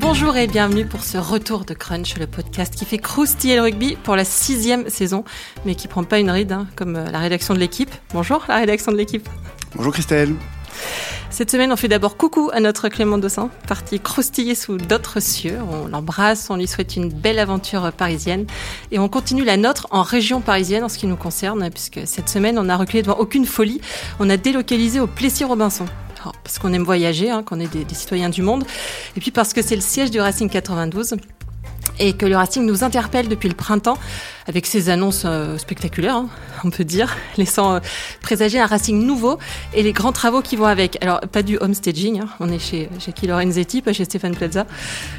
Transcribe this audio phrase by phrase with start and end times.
[0.00, 3.96] Bonjour et bienvenue pour ce retour de Crunch, le podcast qui fait croustiller le rugby
[4.04, 5.24] pour la sixième saison,
[5.64, 7.90] mais qui prend pas une ride hein, comme euh, la rédaction de l'équipe.
[8.12, 9.28] Bonjour la rédaction de l'équipe.
[9.74, 10.36] Bonjour Christelle.
[11.30, 15.58] Cette semaine, on fait d'abord coucou à notre Clément Dossin, parti croustiller sous d'autres cieux.
[15.68, 18.46] On l'embrasse, on lui souhaite une belle aventure parisienne.
[18.92, 22.28] Et on continue la nôtre en région parisienne en ce qui nous concerne, puisque cette
[22.28, 23.80] semaine, on a reculé devant aucune folie.
[24.20, 25.86] On a délocalisé au Plessis-Robinson.
[26.44, 28.64] Parce qu'on aime voyager, hein, qu'on est des, des, citoyens du monde,
[29.16, 31.16] et puis parce que c'est le siège du Racing 92
[31.98, 33.98] et que le Racing nous interpelle depuis le printemps
[34.46, 36.28] avec ses annonces euh, spectaculaires, hein,
[36.64, 37.80] on peut dire, laissant euh,
[38.20, 39.38] présager un Racing nouveau
[39.74, 41.02] et les grands travaux qui vont avec.
[41.02, 44.66] Alors, pas du homestaging, hein, on est chez Jackie Lorenzetti, pas chez Stéphane Plaza.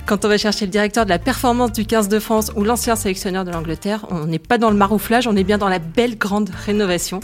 [0.05, 2.95] Quand on va chercher le directeur de la performance du 15 de France ou l'ancien
[2.95, 6.17] sélectionneur de l'Angleterre, on n'est pas dans le marouflage, on est bien dans la belle
[6.17, 7.19] grande rénovation.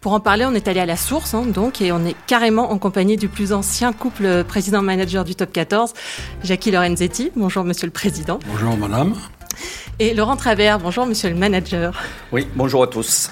[0.00, 2.70] Pour en parler, on est allé à la source, hein, donc, et on est carrément
[2.70, 5.92] en compagnie du plus ancien couple président-manager du Top 14,
[6.44, 7.32] Jackie Lorenzetti.
[7.34, 8.38] Bonjour, monsieur le président.
[8.46, 9.14] Bonjour, madame.
[9.98, 10.78] Et Laurent Travers.
[10.78, 12.00] Bonjour, monsieur le manager.
[12.30, 13.30] Oui, bonjour à tous.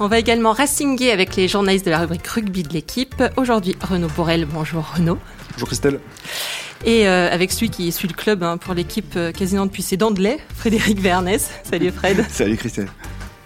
[0.00, 3.22] On va également racinguer avec les journalistes de la rubrique rugby de l'équipe.
[3.36, 4.46] Aujourd'hui, Renaud Borel.
[4.46, 5.18] Bonjour, Renaud.
[5.52, 6.00] Bonjour, Christelle.
[6.86, 9.98] Et euh, avec celui qui suit le club hein, pour l'équipe euh, quasiment depuis ses
[9.98, 11.50] dents de lait, Frédéric Vernès.
[11.62, 12.24] Salut, Fred.
[12.30, 12.88] Salut, Christelle.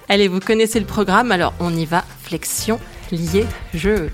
[0.08, 2.04] Allez, vous connaissez le programme, alors on y va.
[2.28, 2.78] Flexion,
[3.10, 4.10] lié, jeu.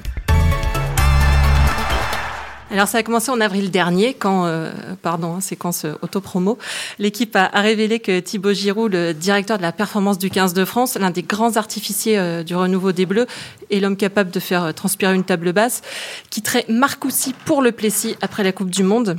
[2.71, 4.71] Alors ça a commencé en avril dernier quand, euh,
[5.03, 6.57] pardon, hein, séquence auto-promo,
[7.01, 10.97] l'équipe a, révélé que Thibaut Giroud, le directeur de la performance du 15 de France,
[10.97, 13.27] l'un des grands artificiers euh, du renouveau des Bleus
[13.71, 15.83] et l'homme capable de faire euh, transpirer une table basse,
[16.31, 19.19] quitterait Marcoussis pour le Plessis après la Coupe du Monde.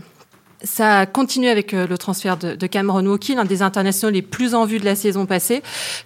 [0.64, 4.66] Ça a continué avec le transfert de, Cameron Walkie, l'un des internationaux les plus en
[4.66, 5.62] vue de la saison passée.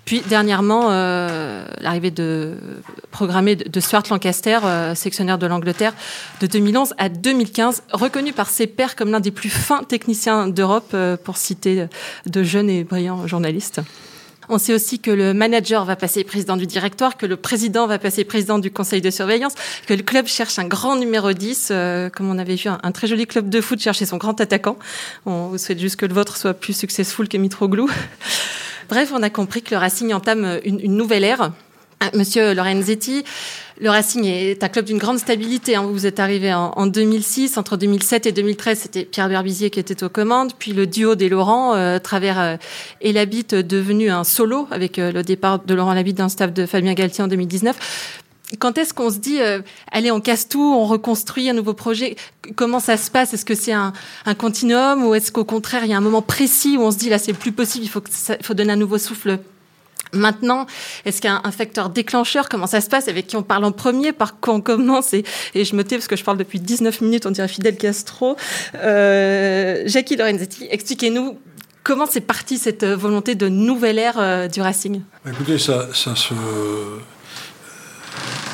[0.06, 2.58] Puis dernièrement, euh, l'arrivée de
[3.12, 5.94] programmée de, Stuart Lancaster, euh, sectionnaire de l'Angleterre,
[6.42, 10.92] de 2011 à 2015, reconnu par ses pairs comme l'un des plus fins techniciens d'Europe,
[10.94, 11.86] euh, pour citer
[12.26, 13.82] de jeunes et brillants journalistes.
[14.50, 18.00] On sait aussi que le manager va passer président du directoire, que le président va
[18.00, 19.54] passer président du conseil de surveillance,
[19.86, 23.06] que le club cherche un grand numéro 10, euh, comme on avait vu un, très
[23.06, 24.78] joli club de foot chercher son grand attaquant.
[25.28, 27.90] On vous souhaite juste que le vôtre soit plus successful que Mitroglou.
[28.90, 31.52] Bref, on a compris que le Racing entame une nouvelle ère.
[32.14, 33.24] Monsieur Lorenzetti,
[33.82, 35.76] le Racing est un club d'une grande stabilité.
[35.76, 35.84] Hein.
[35.84, 37.58] Vous êtes arrivé en, en, 2006.
[37.58, 40.54] Entre 2007 et 2013, c'était Pierre Berbizier qui était aux commandes.
[40.58, 42.58] Puis le duo des Laurent, euh, travers euh,
[43.02, 46.66] et Labitte, devenu un solo avec euh, le départ de Laurent Labitte d'un staff de
[46.66, 47.78] Fabien Galtier en 2019.
[48.58, 49.62] Quand est-ce qu'on se dit, euh,
[49.92, 52.16] allez, on casse tout, on reconstruit un nouveau projet?
[52.56, 53.34] Comment ça se passe?
[53.34, 53.94] Est-ce que c'est un,
[54.38, 57.10] continuum ou est-ce qu'au contraire, il y a un moment précis où on se dit,
[57.10, 59.38] là, c'est plus possible, il faut, que ça, il faut donner un nouveau souffle?
[60.14, 60.66] Maintenant,
[61.06, 63.08] est-ce qu'il y a un facteur déclencheur Comment ça se passe?
[63.08, 64.12] Avec qui on parle en premier?
[64.12, 65.14] Par quoi on commence?
[65.14, 65.24] Et,
[65.56, 68.36] je me tais parce que je parle depuis 19 minutes, on dirait Fidel Castro.
[68.76, 71.38] Euh, Jackie Lorenzetti, expliquez-nous
[71.84, 75.02] comment c'est parti cette volonté de nouvelle ère euh, du Racing?
[75.28, 76.34] Écoutez, ça, se,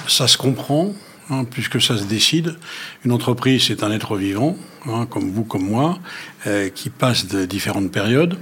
[0.08, 0.94] ça se comprend.
[1.32, 2.56] Hein, puisque ça se décide.
[3.04, 4.56] Une entreprise, c'est un être vivant,
[4.88, 5.98] hein, comme vous, comme moi,
[6.46, 8.38] euh, qui passe de différentes périodes.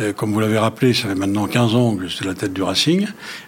[0.00, 2.62] Euh, comme vous l'avez rappelé, ça fait maintenant 15 ans que c'est la tête du
[2.62, 3.06] Racing,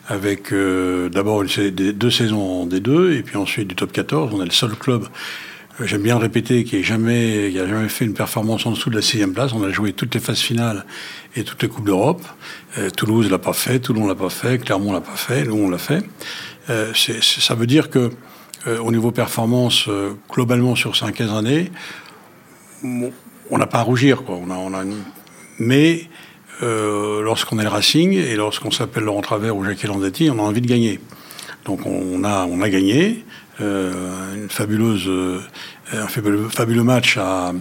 [0.09, 4.35] avec euh, d'abord deux saisons en D2, et puis ensuite du top 14.
[4.35, 5.09] On est le seul club,
[5.83, 7.51] j'aime bien le répéter, qui n'a jamais,
[7.89, 9.55] fait une performance en dessous de la sixième place.
[9.55, 10.85] On a joué toutes les phases finales
[11.35, 12.27] et toutes les Coupes d'Europe.
[12.95, 15.79] Toulouse l'a pas fait, Toulon l'a pas fait, Clermont l'a pas fait, nous on l'a
[15.79, 16.05] fait.
[16.69, 18.11] ça veut dire que
[18.67, 21.71] euh, au niveau performance, euh, globalement sur 5 années,
[22.83, 24.25] on n'a pas à rougir.
[24.25, 24.37] Quoi.
[24.43, 24.83] On a, on a.
[25.59, 26.09] Mais
[26.63, 30.43] euh, lorsqu'on est le Racing et lorsqu'on s'appelle Laurent Travers ou Jacques Landetti, on a
[30.43, 31.01] envie de gagner.
[31.65, 33.25] Donc on a, on a gagné
[33.59, 35.11] une fabuleuse,
[35.93, 37.53] un fabuleux, match à,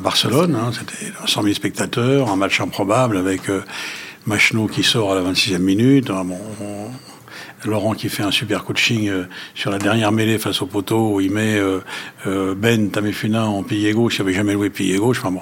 [0.00, 0.54] Barcelone.
[0.54, 0.70] Hein.
[0.72, 3.42] C'était 100 000 spectateurs, un match improbable avec
[4.26, 6.10] Machno qui sort à la 26e minute.
[7.66, 11.20] Laurent qui fait un super coaching euh, sur la dernière mêlée face au poteau où
[11.20, 11.80] il met euh,
[12.26, 15.20] euh, Ben Tamefuna en pilier gauche, il n'avait jamais loué pilier gauche.
[15.22, 15.34] Enfin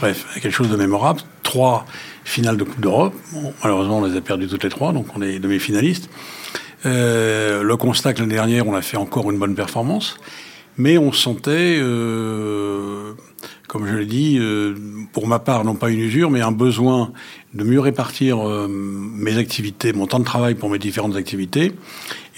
[0.00, 1.20] bref, quelque chose de mémorable.
[1.42, 1.86] Trois
[2.24, 3.14] finales de Coupe d'Europe.
[3.62, 6.10] Malheureusement, on les a perdues toutes les trois, donc on est demi-finalistes.
[6.84, 10.18] Euh, le constat que l'année dernière, on a fait encore une bonne performance,
[10.76, 11.78] mais on sentait,
[13.68, 14.40] comme je l'ai dit,
[15.12, 17.12] pour ma part, non pas une usure, mais un besoin
[17.56, 21.72] de mieux répartir euh, mes activités, mon temps de travail pour mes différentes activités.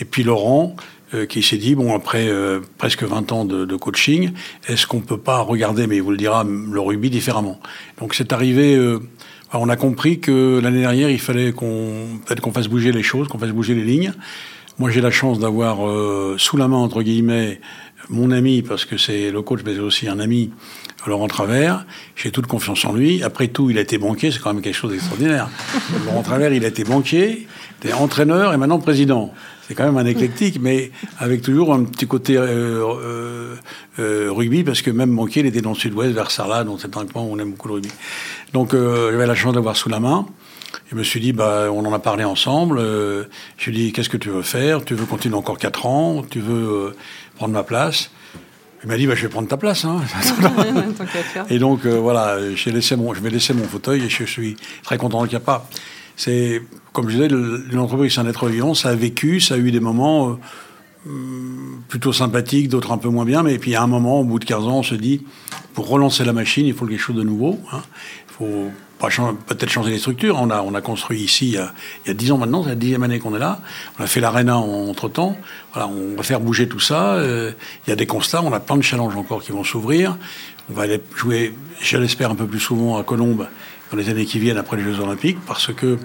[0.01, 0.77] Et puis Laurent,
[1.15, 4.33] euh, qui s'est dit, bon, après euh, presque 20 ans de, coaching,
[4.69, 7.61] est-ce qu'on peut pas regarder, mais il vous le dira, le rugby différemment?
[7.99, 8.79] Donc c'est arrivé,
[9.53, 13.29] on a compris que l'année dernière, il fallait qu'on peut-être qu'on fasse bouger les choses,
[13.29, 14.13] qu'on fasse bouger les lignes.
[14.79, 15.79] Moi, j'ai la chance d'avoir
[16.39, 17.61] sous la main, entre guillemets,
[18.09, 20.51] mon ami, parce que c'est le coach, mais c'est aussi un ami,
[21.07, 21.87] Laurent Travers.
[22.17, 23.23] J'ai toute confiance en lui.
[23.23, 25.49] Après tout, il a été banquier, c'est quand même quelque chose d'extraordinaire.
[26.07, 27.47] Laurent Travers, il a été banquier,
[27.83, 29.33] était entraîneur et maintenant président.
[29.69, 33.55] C'est quand même un éclectique, mais avec toujours un petit côté euh, euh,
[33.99, 36.97] euh, rugby, parce que même banquier, il était dans le sud-ouest, vers Sarlat, donc c'est
[36.97, 37.91] un point où on aime beaucoup le rugby.
[38.55, 40.27] Donc j'avais la chance d'avoir sous la main.
[40.91, 42.79] Je me suis dit, bah, on en a parlé ensemble.
[42.79, 44.87] je lui ai dit, qu'est-ce que tu veux faire?
[44.87, 46.25] Tu veux continuer encore 4 ans?
[46.31, 46.97] Tu veux
[47.37, 48.11] prendre ma place?
[48.83, 49.85] Il m'a dit, bah, je vais prendre ta place.
[49.85, 50.01] Hein.
[51.51, 55.23] et donc, voilà, laissé mon, je vais laisser mon fauteuil et je suis très content
[55.23, 55.69] qu'il n'y a pas.
[56.17, 59.59] C'est, comme je disais, une entreprise, c'est un être vivant, ça a vécu, ça a
[59.59, 60.39] eu des moments
[61.07, 61.13] euh,
[61.89, 64.45] plutôt sympathiques, d'autres un peu moins bien, mais puis à un moment, au bout de
[64.45, 65.23] 15 ans, on se dit,
[65.75, 67.61] pour relancer la machine, il faut quelque chose de nouveau.
[67.73, 67.83] Hein.
[68.29, 70.37] Il faut peut-être changer les structures.
[70.41, 71.73] On a, on a construit ici il y a,
[72.05, 73.61] il y a 10 ans maintenant, c'est la dixième année qu'on est là.
[73.99, 75.37] On a fait l'aréna entre-temps.
[75.73, 77.15] Voilà, on va faire bouger tout ça.
[77.15, 77.53] Euh,
[77.87, 80.17] il y a des constats, on a plein de challenges encore qui vont s'ouvrir.
[80.71, 83.47] On va aller jouer, je l'espère, un peu plus souvent à Colombes
[83.91, 85.99] dans les années qui viennent après les Jeux Olympiques, parce que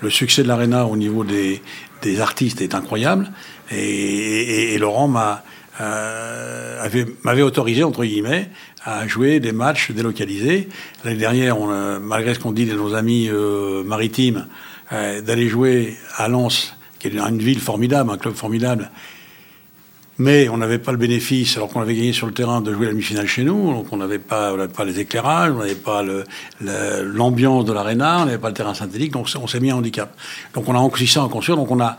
[0.00, 1.62] le succès de l'Arena au niveau des,
[2.02, 3.30] des, artistes est incroyable.
[3.70, 8.50] Et, Laurent m'a euh, m'avait autorisé, entre guillemets,
[8.84, 10.68] à jouer des matchs délocalisés.
[11.04, 14.46] L'année dernière, on, malgré ce qu'on dit de nos amis euh, maritimes,
[14.92, 18.90] euh, d'aller jouer à Lens, qui est une ville formidable, un club formidable,
[20.18, 22.86] mais on n'avait pas le bénéfice, alors qu'on avait gagné sur le terrain, de jouer
[22.86, 23.72] la demi-finale chez nous.
[23.72, 26.02] Donc on n'avait pas, pas les éclairages, on n'avait pas
[26.60, 30.16] l'ambiance de l'aréna, on n'avait pas le terrain synthétique, donc on s'est mis en handicap.
[30.54, 31.98] Donc on a encore ça en construire, donc on a,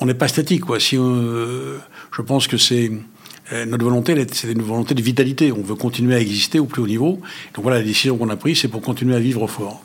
[0.00, 0.80] on n'est pas statique, quoi.
[0.80, 1.78] Si, euh,
[2.16, 2.90] je pense que c'est
[3.52, 5.52] euh, notre volonté, c'est une volonté de vitalité.
[5.52, 7.20] On veut continuer à exister au plus haut niveau.
[7.54, 9.82] Donc voilà, la décision qu'on a prise, c'est pour continuer à vivre fort.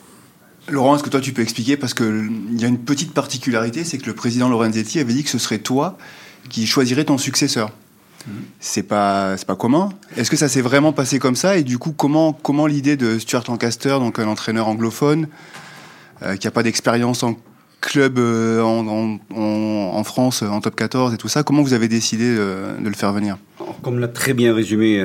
[0.70, 1.78] Laurent, est-ce que toi tu peux expliquer?
[1.78, 5.30] Parce qu'il y a une petite particularité, c'est que le président Lorenzetti avait dit que
[5.30, 5.98] ce serait toi
[6.50, 7.72] qui choisirait ton successeur.
[8.60, 9.90] C'est pas c'est pas commun.
[10.16, 11.58] Est-ce que ça s'est vraiment passé comme ça?
[11.58, 15.28] Et du coup comment comment l'idée de Stuart Lancaster donc un entraîneur anglophone
[16.22, 17.38] euh, qui a pas d'expérience en
[17.81, 22.78] club euh, en, France en top 14 et tout ça comment vous avez décidé euh,
[22.78, 23.38] de le faire venir?
[23.81, 25.04] Comme l'a très bien résumé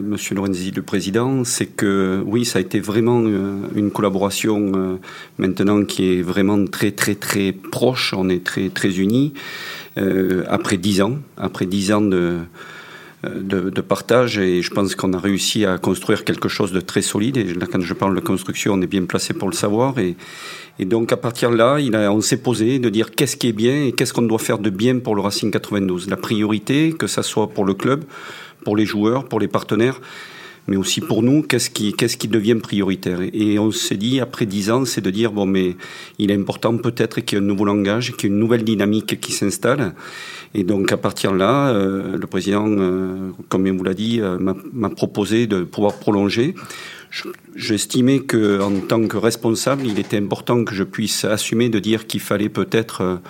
[0.00, 4.98] Monsieur Lorenzi le président, c'est que oui ça a été vraiment une collaboration
[5.38, 8.14] maintenant qui est vraiment très très très proche.
[8.16, 9.34] On est très très unis.
[9.96, 12.38] Euh, après dix ans, après dix ans de,
[13.34, 17.02] de, de, partage et je pense qu'on a réussi à construire quelque chose de très
[17.02, 17.36] solide.
[17.36, 19.94] Et là, quand je parle de construction, on est bien placé pour le savoir.
[19.98, 20.16] Et,
[20.80, 21.76] donc, à partir de là,
[22.10, 24.70] on s'est posé de dire qu'est-ce qui est bien et qu'est-ce qu'on doit faire de
[24.70, 26.08] bien pour le Racing 92.
[26.08, 28.04] La priorité, que ça soit pour le club,
[28.64, 30.00] pour les joueurs, pour les partenaires
[30.66, 33.20] mais aussi pour nous, qu'est-ce qui, qu'est-ce qui devient prioritaire?
[33.32, 35.76] Et on s'est dit, après dix ans, c'est de dire, bon, mais
[36.18, 38.64] il est important peut-être qu'il y ait un nouveau langage, qu'il y ait une nouvelle
[38.64, 39.94] dynamique qui s'installe.
[40.54, 44.20] Et donc, à partir de là, euh, le président, euh, comme il vous l'a dit,
[44.20, 46.54] euh, m'a proposé de pouvoir prolonger.
[47.54, 52.06] J'estimais que, en tant que responsable, il était important que je puisse assumer de dire
[52.06, 53.20] qu'il fallait peut-être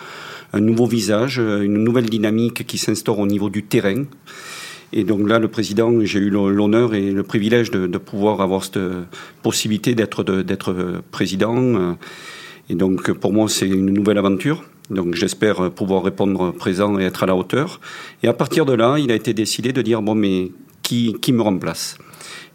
[0.55, 4.05] un nouveau visage, une nouvelle dynamique qui s'instaure au niveau du terrain.
[4.97, 8.79] Et donc là, le président, j'ai eu l'honneur et le privilège de, pouvoir avoir cette
[9.43, 11.97] possibilité d'être président.
[12.71, 14.63] Et donc pour moi, c'est une nouvelle aventure.
[14.91, 17.81] Donc j'espère pouvoir répondre présent et être à la hauteur.
[18.23, 20.53] Et à partir de là, il a été décidé de dire bon, mais
[20.85, 21.97] qui, qui me remplace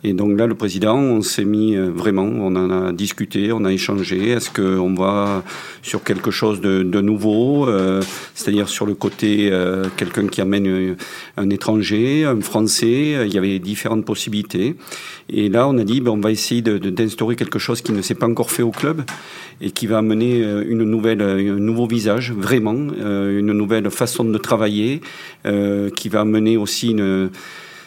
[0.04, 3.66] et donc là, le président, on s'est mis euh, vraiment, on en a discuté, on
[3.66, 4.30] a échangé.
[4.30, 5.44] Est-ce qu'on va
[5.82, 8.02] sur quelque chose de, de nouveau, euh,
[8.34, 10.96] c'est-à-dire sur le côté euh, quelqu'un qui amène
[11.36, 14.76] un étranger, un Français Il y avait différentes possibilités.
[15.28, 18.16] Et là, on a dit, ben, on va essayer d'instaurer quelque chose qui ne s'est
[18.16, 19.02] pas encore fait au club
[19.60, 25.02] et qui va amener une nouvelle, un nouveau visage, vraiment, une nouvelle façon de travailler,
[25.44, 27.30] qui va amener aussi une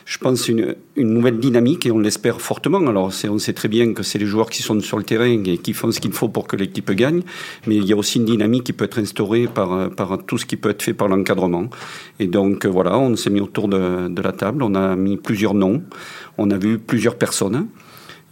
[0.05, 2.87] je pense, une, une nouvelle dynamique et on l'espère fortement.
[2.87, 5.59] Alors, on sait très bien que c'est les joueurs qui sont sur le terrain et
[5.59, 7.23] qui font ce qu'il faut pour que l'équipe gagne,
[7.67, 10.47] mais il y a aussi une dynamique qui peut être instaurée par, par tout ce
[10.47, 11.69] qui peut être fait par l'encadrement.
[12.21, 15.83] Et donc, voilà, on s'est mis autour de la table, on a mis plusieurs noms,
[16.39, 17.69] on a vu plusieurs personnes.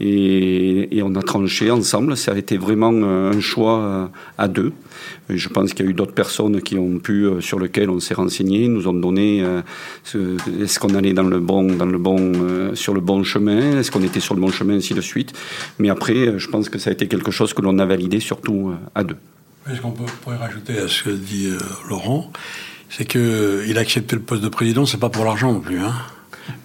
[0.01, 2.17] Et, on a tranché ensemble.
[2.17, 4.73] Ça a été vraiment un choix à deux.
[5.37, 8.01] Je pense qu'il y a eu d'autres personnes qui ont pu, euh, sur lesquelles on
[8.01, 9.63] s'est renseigné, nous ont donné euh,
[10.61, 13.91] est-ce qu'on allait dans le bon, dans le bon, euh, sur le bon chemin, est-ce
[13.91, 15.33] qu'on était sur le bon chemin, ainsi de suite.
[15.79, 18.73] Mais après, je pense que ça a été quelque chose que l'on a validé surtout
[18.95, 19.17] à deux.
[19.73, 21.49] Ce qu'on pourrait rajouter à ce que dit
[21.89, 22.33] Laurent,
[22.89, 25.79] c'est qu'il a accepté le poste de président, c'est pas pour l'argent non plus.
[25.79, 25.93] Hein.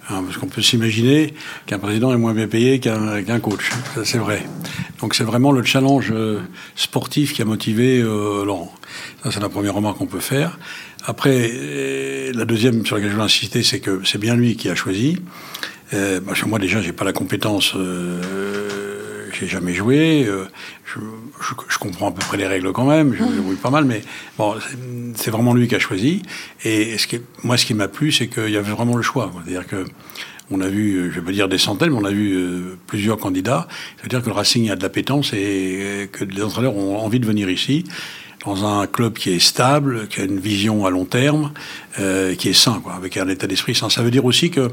[0.08, 1.34] Hein, parce qu'on peut s'imaginer
[1.66, 3.70] qu'un président est moins bien payé qu'un coach.
[3.94, 4.46] Ça, c'est vrai.
[5.00, 6.40] Donc, c'est vraiment le challenge euh,
[6.76, 8.72] sportif qui a motivé euh, Laurent.
[9.24, 10.58] Ça, c'est la première remarque qu'on peut faire.
[11.04, 14.68] Après, euh, la deuxième sur laquelle je veux insister, c'est que c'est bien lui qui
[14.68, 15.18] a choisi.
[15.92, 17.74] Euh, moi, déjà, j'ai pas la compétence.
[19.38, 20.24] J'ai jamais joué.
[20.26, 20.46] Euh,
[20.84, 21.00] je,
[21.40, 23.14] je, je, comprends à peu près les règles quand même.
[23.14, 24.02] Je débrouille pas mal, mais
[24.38, 24.54] bon,
[25.14, 26.22] c'est vraiment lui qui a choisi.
[26.64, 29.32] Et ce qui, moi, ce qui m'a plu, c'est qu'il y avait vraiment le choix.
[29.44, 29.84] C'est-à-dire que
[30.50, 33.18] on a vu, je vais pas dire des centaines, mais on a vu euh, plusieurs
[33.18, 33.66] candidats.
[33.96, 37.26] C'est-à-dire que le Racing a de la pétence et que les entraîneurs ont envie de
[37.26, 37.84] venir ici
[38.44, 41.52] dans un club qui est stable, qui a une vision à long terme,
[41.98, 43.90] euh, qui est sain, quoi, avec un état d'esprit sain.
[43.90, 44.70] Ça veut dire aussi que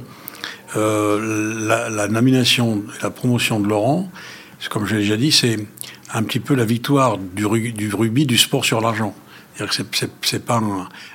[0.76, 4.12] euh, la, la, nomination, la promotion de Laurent,
[4.70, 5.58] comme je l'ai déjà dit, c'est
[6.14, 9.14] un petit peu la victoire du, rugby, du sport sur l'argent.
[9.56, 10.62] C'est-à-dire que c'est pas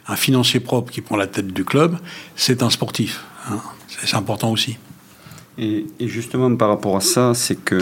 [0.07, 1.99] un, financier propre qui prend la tête du club,
[2.37, 3.25] c'est un sportif.
[3.51, 3.61] Hein.
[3.89, 4.77] C'est important aussi.
[5.59, 7.79] Et, justement, par rapport à ça, c'est que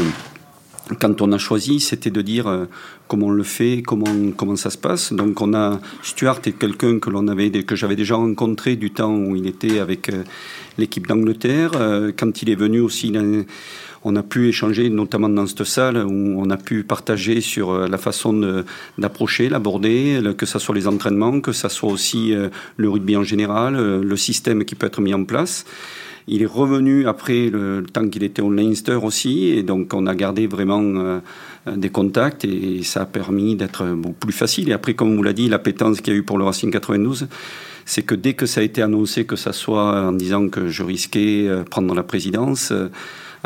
[0.99, 2.67] quand on a choisi, c'était de dire euh,
[3.09, 5.13] comment on le fait, comment, comment ça se passe.
[5.13, 9.81] Donc on a Stuart est quelqu'un que j'avais déjà rencontré du temps où il était
[9.81, 10.23] avec euh,
[10.79, 11.73] l'équipe d'Angleterre.
[11.75, 13.13] Euh, quand il est venu aussi,
[14.09, 17.99] on a pu échanger, notamment dans cette salle où on a pu partager sur la
[17.99, 18.65] façon
[18.99, 22.33] d'approcher, l'aborder, que ce soit les entraînements, que ce soit aussi
[22.77, 25.65] le rugby en général, le système qui peut être mis en place.
[26.29, 30.15] Il est revenu après le, temps qu'il était au Leinster aussi, et donc on a
[30.15, 31.21] gardé vraiment euh,
[31.77, 34.69] des contacts et ça a permis d'être beaucoup plus facile.
[34.71, 36.73] Et après, comme vous l'a dit, la pétence qu'il y a eu pour le Racing
[36.73, 37.29] 92,
[37.85, 40.83] c'est que dès que ça a été annoncé, que ça soit en disant que je
[40.83, 42.89] risquais euh, prendre la présidence, euh,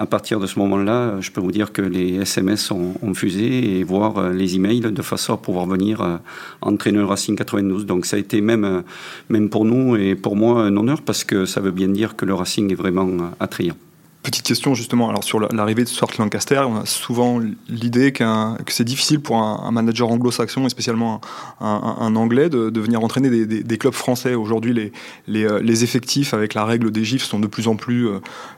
[0.00, 3.84] à partir de ce moment-là, je peux vous dire que les SMS ont, fusé et
[3.84, 6.16] voir euh, les emails de façon à pouvoir venir euh,
[6.62, 7.84] entraîner le Racing 92.
[7.84, 8.80] Donc ça a été même, euh,
[9.28, 12.24] même pour nous et pour moi un honneur parce que ça veut bien dire que
[12.24, 13.76] le Racing est vraiment attrayant.
[14.22, 18.22] Petite question justement, alors sur l'arrivée de Stuart Lancaster, on a souvent l'idée que
[18.68, 21.22] c'est difficile pour un, manager anglo-saxon et spécialement
[21.60, 24.34] un, anglais de, venir entraîner des, clubs français.
[24.34, 24.92] Aujourd'hui, les,
[25.26, 28.10] les, les, effectifs avec la règle des gifs sont de plus en plus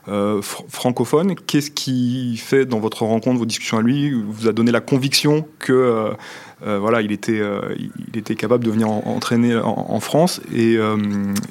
[0.09, 1.35] euh, fr francophones.
[1.35, 5.47] Qu'est-ce qui fait dans votre rencontre, vos discussions à lui, vous a donné la conviction
[5.59, 6.11] que euh,
[6.65, 10.39] euh, voilà, il était, euh, il était capable de venir en, entraîner en, en, France
[10.53, 10.97] et, euh,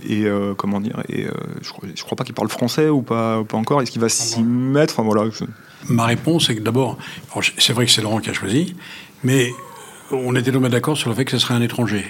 [0.08, 0.26] et
[0.56, 1.26] comment dire, et
[1.60, 3.82] je, je crois pas qu'il parle français ou pas, pas encore.
[3.82, 4.94] Est-ce qu'il va s'y mettre?
[4.94, 5.44] Enfin, voilà, je...
[5.88, 6.96] Ma réponse est que d'abord,
[7.58, 8.76] c'est vrai que c'est Laurent qui a choisi,
[9.24, 9.50] mais
[10.10, 12.06] on était tombé d'accord sur le fait que ce serait un étranger.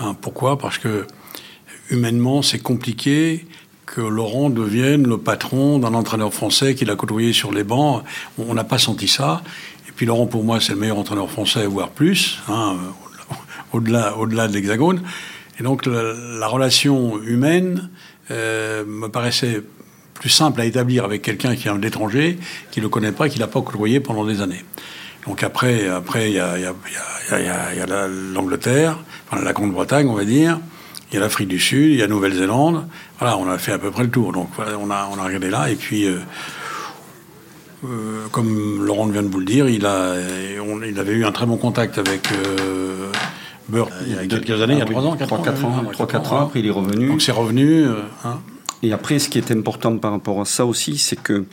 [0.00, 0.58] Hein, pourquoi?
[0.58, 1.06] Parce que
[1.90, 3.46] humainement, c'est compliqué
[3.86, 8.02] que Laurent devienne le patron d'un entraîneur français qu'il a côtoyé sur les bancs.
[8.36, 9.42] On n'a pas senti ça.
[9.96, 12.76] Puis Laurent, pour moi, c'est le meilleur entraîneur français, voire plus, hein,
[13.72, 15.02] au-delà au -delà de l'Hexagone.
[15.58, 17.88] Et donc la, la relation humaine
[18.30, 19.62] euh, me paraissait
[20.14, 22.38] plus simple à établir avec quelqu'un qui est un étranger,
[22.70, 24.64] qui ne le connaît pas, qui l'a pas côtoyé pendant des années.
[25.26, 28.98] Donc après, après il y a l'Angleterre,
[29.28, 30.60] enfin, la Grande-Bretagne, on va dire.
[31.10, 32.86] Il y a l'Afrique du Sud, il y a Nouvelle-Zélande.
[33.18, 34.32] Voilà, on a fait à peu près le tour.
[34.32, 35.70] Donc voilà, on a, on a regardé là.
[35.70, 36.18] Et puis, euh,
[37.88, 40.14] euh, comme Laurent vient de vous le dire, il, a,
[40.62, 43.10] on, il avait eu un très bon contact avec euh,
[43.68, 45.84] Burke il y a quelques années, il y a 3 ans, 4 ans, 4 ans,
[45.92, 47.08] 3, 4 ans, après il est revenu.
[47.08, 47.84] Donc c'est revenu.
[47.84, 48.40] Euh, hein.
[48.82, 51.44] Et après, ce qui est important par rapport à ça aussi, c'est que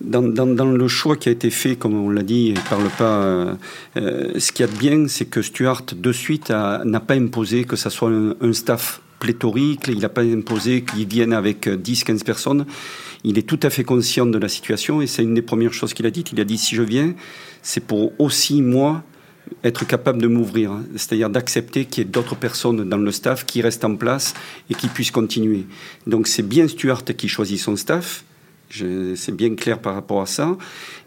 [0.00, 2.88] dans, dans, dans, le choix qui a été fait, comme on l'a dit par le
[2.88, 3.54] pas, euh,
[3.96, 7.90] euh, ce qui est bien, c'est que Stuart, de suite, n'a pas imposé que ça
[7.90, 12.66] soit un, un staff pléthorique, il n'a pas imposé qu'il vienne avec 10-15 personnes.
[13.24, 15.94] Il est tout à fait conscient de la situation et c'est une des premières choses
[15.94, 16.32] qu'il a dites.
[16.32, 17.14] Il a dit si je viens,
[17.62, 19.02] c'est pour aussi moi
[19.62, 20.84] être capable de m'ouvrir, hein.
[20.96, 24.34] c'est-à-dire d'accepter qu'il y ait d'autres personnes dans le staff qui restent en place
[24.70, 25.66] et qui puissent continuer.
[26.06, 28.24] Donc c'est bien Stuart qui choisit son staff,
[28.70, 30.56] c'est bien clair par rapport à ça,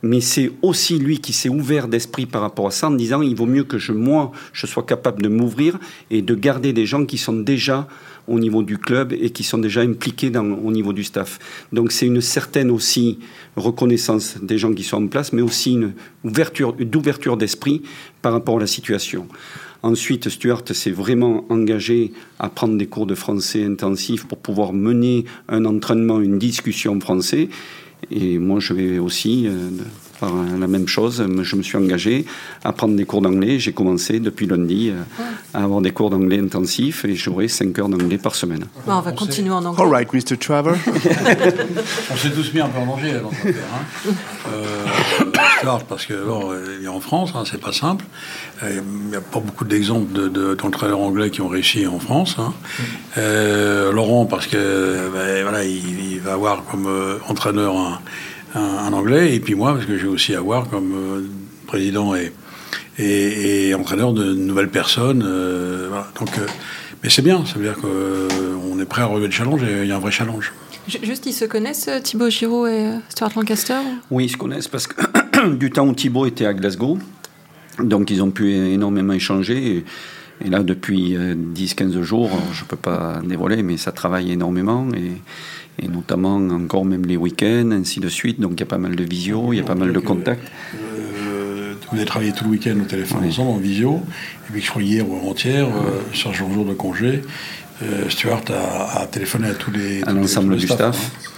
[0.01, 3.35] mais c'est aussi lui qui s'est ouvert d'esprit par rapport à ça en disant il
[3.35, 5.77] vaut mieux que je, moi, je sois capable de m'ouvrir
[6.09, 7.87] et de garder des gens qui sont déjà
[8.29, 11.39] au niveau du club et qui sont déjà impliqués au niveau du staff.
[11.73, 13.19] Donc c'est une certaine aussi
[13.55, 15.93] reconnaissance des gens qui sont en place, mais aussi une
[16.23, 17.81] ouverture, d'ouverture d'esprit
[18.21, 19.27] par rapport à la situation.
[19.81, 25.23] Ensuite, Stuart s'est vraiment engagé à prendre des cours de français intensifs pour pouvoir mener
[25.47, 27.47] un entraînement, une discussion français.
[28.11, 29.69] Et moi, je vais aussi euh,
[30.19, 31.25] par la même chose.
[31.43, 32.25] Je me suis engagé
[32.63, 33.59] à prendre des cours d'anglais.
[33.59, 34.91] J'ai commencé depuis lundi
[35.53, 38.65] à avoir des cours d'anglais intensifs et j'aurai 5 heures d'anglais par semaine.
[38.87, 39.83] on va continuer en anglais.
[39.83, 40.37] All right, Mr.
[40.37, 40.75] Trevor.
[42.11, 43.63] on s'est tous mis un peu en danger dans cette affaire.
[43.73, 44.11] Hein.
[44.53, 48.05] Euh, parce que alors, il est en France, hein, c'est pas simple.
[48.63, 52.35] Il n'y a pas beaucoup d'exemples d'entraîneurs de, anglais qui ont réussi en France.
[52.39, 52.53] Hein.
[53.17, 57.99] Euh, Laurent, parce que ben, voilà, il, va avoir comme euh, entraîneur un,
[58.55, 61.27] anglais, et puis moi, parce que je vais aussi avoir comme euh,
[61.67, 62.31] président et,
[62.97, 65.19] et, entraîneur de nouvelles personnes.
[66.19, 66.29] Donc,
[67.03, 69.87] mais c'est bien, ça veut dire qu'on est prêt à relever le challenge et il
[69.87, 70.51] y a un vrai challenge.
[70.87, 73.79] Juste, ils se connaissent, Thibaut Giraud et Stuart Lancaster
[74.09, 76.97] Oui, ils se connaissent parce que du temps où Thibaut était à Glasgow,
[77.79, 79.85] donc ils ont pu énormément échanger.
[80.43, 84.87] Et, là, depuis 10-15 euh, jours, je ne peux pas dévoiler, mais ça travaille énormément.
[84.95, 85.21] Et,
[85.87, 88.39] notamment encore même les week-ends, ainsi de suite.
[88.39, 90.51] Donc il y a pas mal de visio, il y a pas mal de contacts.
[90.75, 94.01] Euh, vous avez travaillé tout le week-end au téléphone ensemble, en visio.
[94.49, 97.21] Et puis je crois hier ou avant-hier, euh, sur jour de congé,
[98.09, 100.03] Stuart a, téléphoné à tous les...
[100.03, 100.97] À l'ensemble du staff.
[100.97, 101.28] Hein.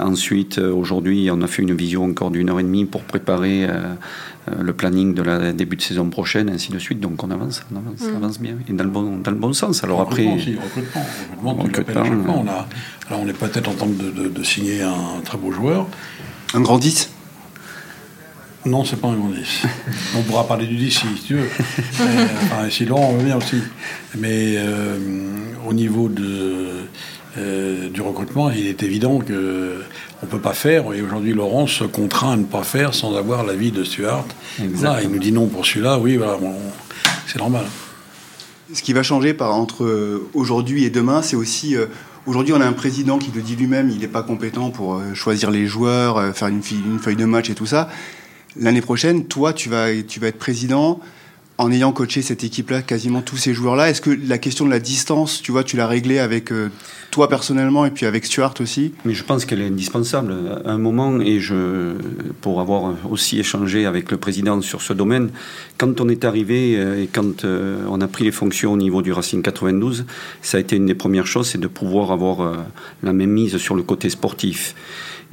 [0.00, 3.66] Ensuite, aujourd'hui, on a fait une visio encore d'une heure et demie pour préparer
[4.50, 7.00] euh, le planning de la début de saison prochaine, ainsi de suite.
[7.00, 8.16] Donc on avance, on avance, mm.
[8.16, 9.84] avance bien, et dans le bon, dans le bon sens.
[9.84, 11.02] Alors après, aussi, recrutement,
[11.42, 12.66] recrutement, recrutement on, a,
[13.08, 15.86] alors on est peut-être en train de, de, signer un très beau joueur.
[16.54, 17.10] Un grand 10
[18.66, 19.62] non, c'est pas un grand 10.
[20.18, 21.48] on pourra parler du 10 si, tu veux.
[21.98, 23.56] Mais, enfin, sinon, on veut bien aussi.
[24.18, 24.98] Mais euh,
[25.66, 26.84] au niveau de,
[27.40, 29.82] euh, du recrutement, il est évident que
[30.22, 30.92] on peut pas faire.
[30.92, 34.24] Et aujourd'hui, Laurent se contraint à ne pas faire sans avoir l'avis de Stuart.
[34.58, 34.68] il
[35.10, 35.98] nous dit non pour celui-là.
[35.98, 36.18] Oui,
[37.26, 37.64] c'est normal.
[38.72, 41.86] Ce qui va changer par, entre euh, aujourd'hui et demain, c'est aussi euh,
[42.26, 45.50] aujourd'hui on a un président qui le dit lui-même, il n'est pas compétent pour choisir
[45.50, 47.88] les joueurs, faire une, une, feuille de match et tout ça.
[48.56, 51.00] L'année prochaine, toi, tu vas, tu vas être président
[51.60, 54.78] en ayant coaché cette équipe-là, quasiment tous ces joueurs-là, est-ce que la question de la
[54.78, 56.70] distance, tu vois, tu l'as réglée avec euh,
[57.10, 58.94] toi personnellement et puis avec Stuart aussi?
[59.04, 60.34] Mais je pense qu'elle est indispensable.
[60.64, 61.96] À un moment, et je,
[62.40, 65.32] pour avoir aussi échangé avec le président sur ce domaine,
[65.76, 69.02] quand on est arrivé euh, et quand euh, on a pris les fonctions au niveau
[69.02, 70.06] du Racing 92,
[70.40, 72.64] ça a été une des premières choses, c'est de pouvoir avoir
[73.02, 74.74] la même mise sur le côté sportif.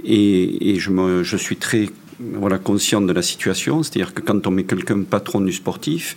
[0.03, 1.87] Et, et je, me, je suis très
[2.19, 3.83] voilà, consciente de la situation.
[3.83, 6.15] C'est-à-dire que quand on met quelqu'un patron du sportif,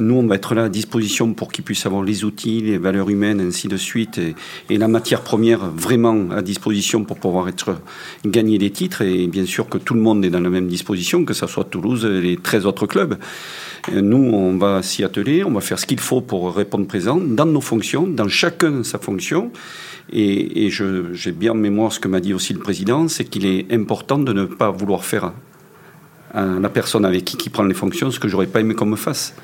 [0.00, 3.10] nous, on va être là à disposition pour qu'il puisse avoir les outils, les valeurs
[3.10, 7.80] humaines, ainsi de suite, et, la matière première vraiment à disposition pour pouvoir être
[8.24, 9.02] gagner des titres.
[9.02, 11.64] Et bien sûr que tout le monde est dans la même disposition, que ce soit
[11.64, 13.18] Toulouse et les 13 autres clubs.
[13.92, 17.46] Nous, on va s'y atteler, on va faire ce qu'il faut pour répondre présent dans
[17.46, 19.50] nos fonctions, dans chacun sa fonction.
[20.12, 23.72] Et, j'ai bien en mémoire ce que m'a dit aussi le président, c'est qu'il est
[23.72, 25.32] important de ne pas vouloir faire
[26.34, 28.86] à la personne avec qui qui prend les fonctions ce que j'aurais pas aimé qu'on
[28.86, 29.34] me fasse.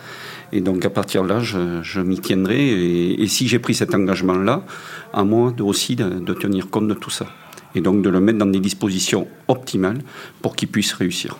[0.55, 3.21] Et donc à partir de là, je, m'y tiendrai.
[3.21, 4.65] Et, si j'ai pris cet engagement-là,
[5.13, 7.27] à moi de, aussi de, tenir compte de tout ça.
[7.75, 9.99] Et donc de le mettre dans des dispositions optimales
[10.41, 11.37] pour qu'il puisse réussir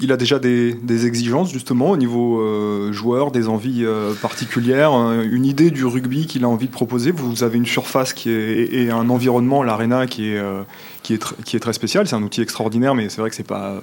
[0.00, 5.24] il a déjà des, exigences justement au niveau euh, joueur, des envies euh, particulières, euh,
[5.28, 7.10] une idée du rugby qu'il a envie de proposer?
[7.10, 10.42] Vous avez une surface qui est, et un environnement, l'arena, qui est,
[11.02, 12.06] qui, est qui est très spécial.
[12.06, 13.80] C'est un outil extraordinaire, mais c'est vrai que c'est pas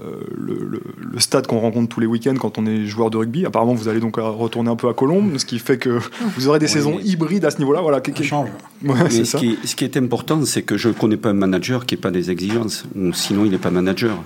[0.00, 0.80] le,
[1.18, 3.46] stade qu'on rencontre tous les week-ends quand on est joueur de rugby.
[3.46, 6.00] Apparemment, vous allez donc retourner un peu à Colombes, ce qui fait que
[6.36, 7.80] vous aurez des saisons hybrides à ce niveau-là.
[7.80, 8.48] Voilà, qui change.
[8.82, 11.86] ce, qui est, ce, qui est, important, c'est que je ne connais pas un manager
[11.86, 14.22] qui n'ait pas des exigences, sinon il n'est pas manager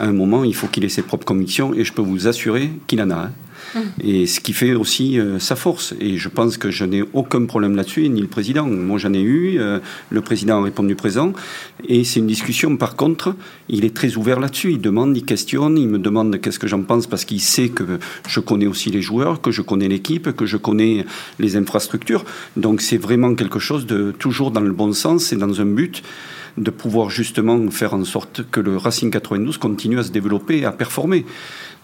[0.00, 2.70] à un moment, il faut qu'il ait ses propres convictions et je peux vous assurer
[2.86, 3.14] qu'il en a.
[3.14, 3.32] Hein.
[3.74, 3.82] Hum.
[4.02, 5.94] Et ce qui fait aussi euh, sa force.
[6.00, 8.66] Et je pense que je n'ai aucun problème là-dessus, ni le président.
[8.66, 9.60] Moi, j'en ai eu.
[9.60, 11.32] Euh, le président a répondu présent.
[11.86, 13.36] Et c'est une discussion, par contre,
[13.68, 14.72] il est très ouvert là-dessus.
[14.72, 17.84] Il demande, il questionne, il me demande qu'est-ce que j'en pense parce qu'il sait que
[18.26, 21.04] je connais aussi les joueurs, que je connais l'équipe, que je connais
[21.38, 22.24] les infrastructures.
[22.56, 26.02] Donc, c'est vraiment quelque chose de toujours dans le bon sens et dans un but
[26.56, 30.64] de pouvoir justement faire en sorte que le Racing 92 continue à se développer et
[30.64, 31.24] à performer.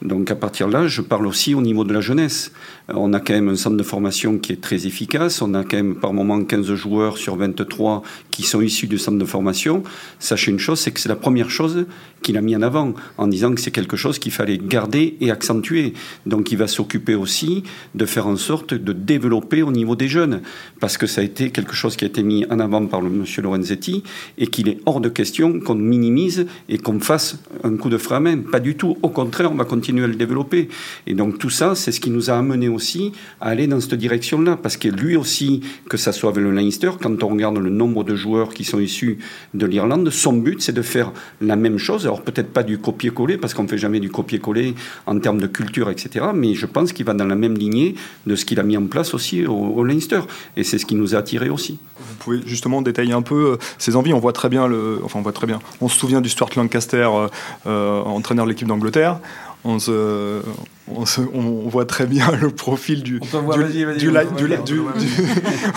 [0.02, 2.52] Donc à partir de là, je parle aussi au niveau de la jeunesse.
[2.90, 5.40] Euh, on a quand même un centre de formation qui est très efficace.
[5.40, 9.18] On a quand même par moment 15 joueurs sur 23 qui sont issus du centre
[9.18, 9.82] de formation.
[10.18, 11.86] Sachez une chose, c'est que c'est la première chose
[12.26, 15.30] qu'il a mis en avant en disant que c'est quelque chose qu'il fallait garder et
[15.30, 15.92] accentuer.
[16.26, 17.62] Donc il va s'occuper aussi
[17.94, 20.42] de faire en sorte de développer au niveau des jeunes
[20.80, 23.10] parce que ça a été quelque chose qui a été mis en avant par le
[23.10, 24.02] monsieur Lorenzetti
[24.38, 28.16] et qu'il est hors de question qu'on minimise et qu'on fasse un coup de frein
[28.16, 28.38] à main.
[28.38, 28.96] Pas du tout.
[29.02, 30.68] Au contraire, on va continuer à le développer.
[31.06, 33.94] Et donc tout ça, c'est ce qui nous a amené aussi à aller dans cette
[33.94, 37.70] direction-là, parce que lui aussi, que ça soit avec le Leinster, quand on regarde le
[37.70, 39.18] nombre de joueurs qui sont issus
[39.54, 42.04] de l'Irlande, son but, c'est de faire la même chose.
[42.04, 44.74] Alors peut-être pas du copier-coller, parce qu'on ne fait jamais du copier-coller
[45.06, 46.26] en termes de culture, etc.
[46.34, 47.94] Mais je pense qu'il va dans la même lignée
[48.26, 50.20] de ce qu'il a mis en place aussi au, Leinster.
[50.56, 51.78] Et c'est ce qui nous a attirés aussi.
[51.98, 54.12] Vous pouvez justement détailler un peu euh, ses envies.
[54.12, 55.60] On voit très bien le, enfin on voit très bien.
[55.80, 57.28] On se souvient du Stuart Lancaster, euh,
[57.66, 59.20] euh, entraîneur de l'équipe d'Angleterre.
[59.64, 60.40] On se,
[60.88, 63.20] on, voit très bien le profil du,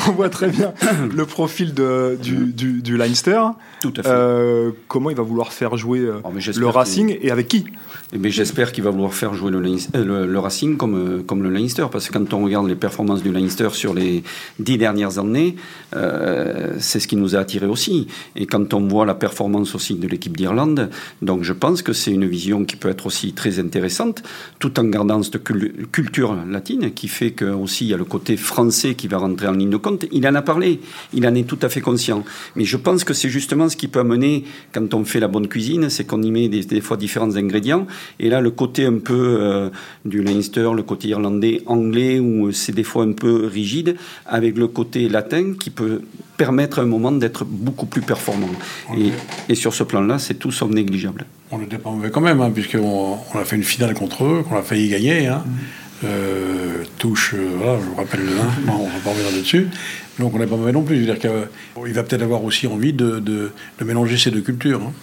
[0.08, 0.74] on voit très bien
[1.12, 3.41] le profil de, du, du, Leinster.
[3.82, 4.10] Tout à fait.
[4.10, 7.65] Euh, comment il va vouloir faire jouer euh, oh, le Racing et avec qui?
[8.13, 11.86] Eh J'espère qu'il va vouloir faire jouer le, euh, le, Racing comme, comme le Leinster,
[11.91, 14.24] parce que quand on regarde les performances du Leinster sur les
[14.60, 15.56] dix dernières années,
[15.91, 18.08] c'est ce qui nous a attiré aussi.
[18.36, 20.89] Et quand on voit la performance aussi de l'équipe d'Irlande,
[21.22, 24.24] donc je pense que c'est une vision qui peut être aussi très intéressante,
[24.60, 25.44] tout en dans cette
[25.92, 29.48] culture latine qui fait que aussi il y a le côté français qui va rentrer
[29.48, 30.06] en ligne de compte.
[30.12, 30.80] Il en a parlé,
[31.14, 32.24] il en est tout à fait conscient.
[32.56, 35.48] Mais je pense que c'est justement ce qui peut amener, quand on fait la bonne
[35.48, 37.88] cuisine, c'est qu'on y met des, fois différents ingrédients.
[38.20, 39.70] Et là, le côté un peu euh,
[40.06, 44.68] du Leinster, le côté irlandais, anglais, où c'est des fois un peu rigide, avec le
[44.68, 46.02] côté latin qui peut
[46.38, 48.50] permettre à un moment d'être beaucoup plus performant.
[48.98, 49.12] Et,
[49.50, 52.52] et sur ce plan-là, c'est tout sauf négligeable on n'était pas mauvais quand même, hein,
[52.52, 55.28] puisqu'on on a fait une finale contre eux, qu'on a failli gagner.
[55.28, 55.44] Hein.
[55.46, 55.52] Mm.
[56.06, 59.68] Euh, touche, euh, voilà, je vous rappelle le 1, on va pas revenir là-dessus.
[60.18, 61.06] Donc on n'est pas mauvais non plus.
[61.06, 61.32] C'est-à-dire
[61.84, 64.82] qu'il va peut-être avoir aussi envie de, de, de mélanger ces deux cultures.
[64.82, 64.94] Hein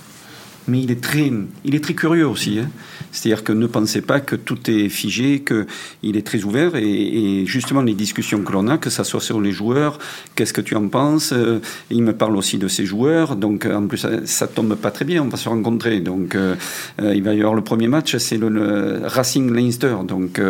[0.69, 1.31] mais il est très,
[1.65, 2.59] il est très curieux aussi.
[2.59, 2.69] Hein.
[3.13, 6.77] C'est-à-dire que ne pensez pas que tout est figé, qu'il est très ouvert.
[6.77, 9.99] Et, justement, les discussions que l'on a, que ce soit sur les joueurs,
[10.35, 13.37] qu'est-ce que tu en penses euh, Il me parle aussi de ses joueurs.
[13.37, 15.23] Donc, en plus, ça, tombe pas très bien.
[15.23, 16.01] On va se rencontrer.
[16.01, 16.57] Donc, euh,
[17.01, 19.97] euh, il va y avoir le premier match, c'est le, Racing Leinster.
[20.07, 20.41] Donc,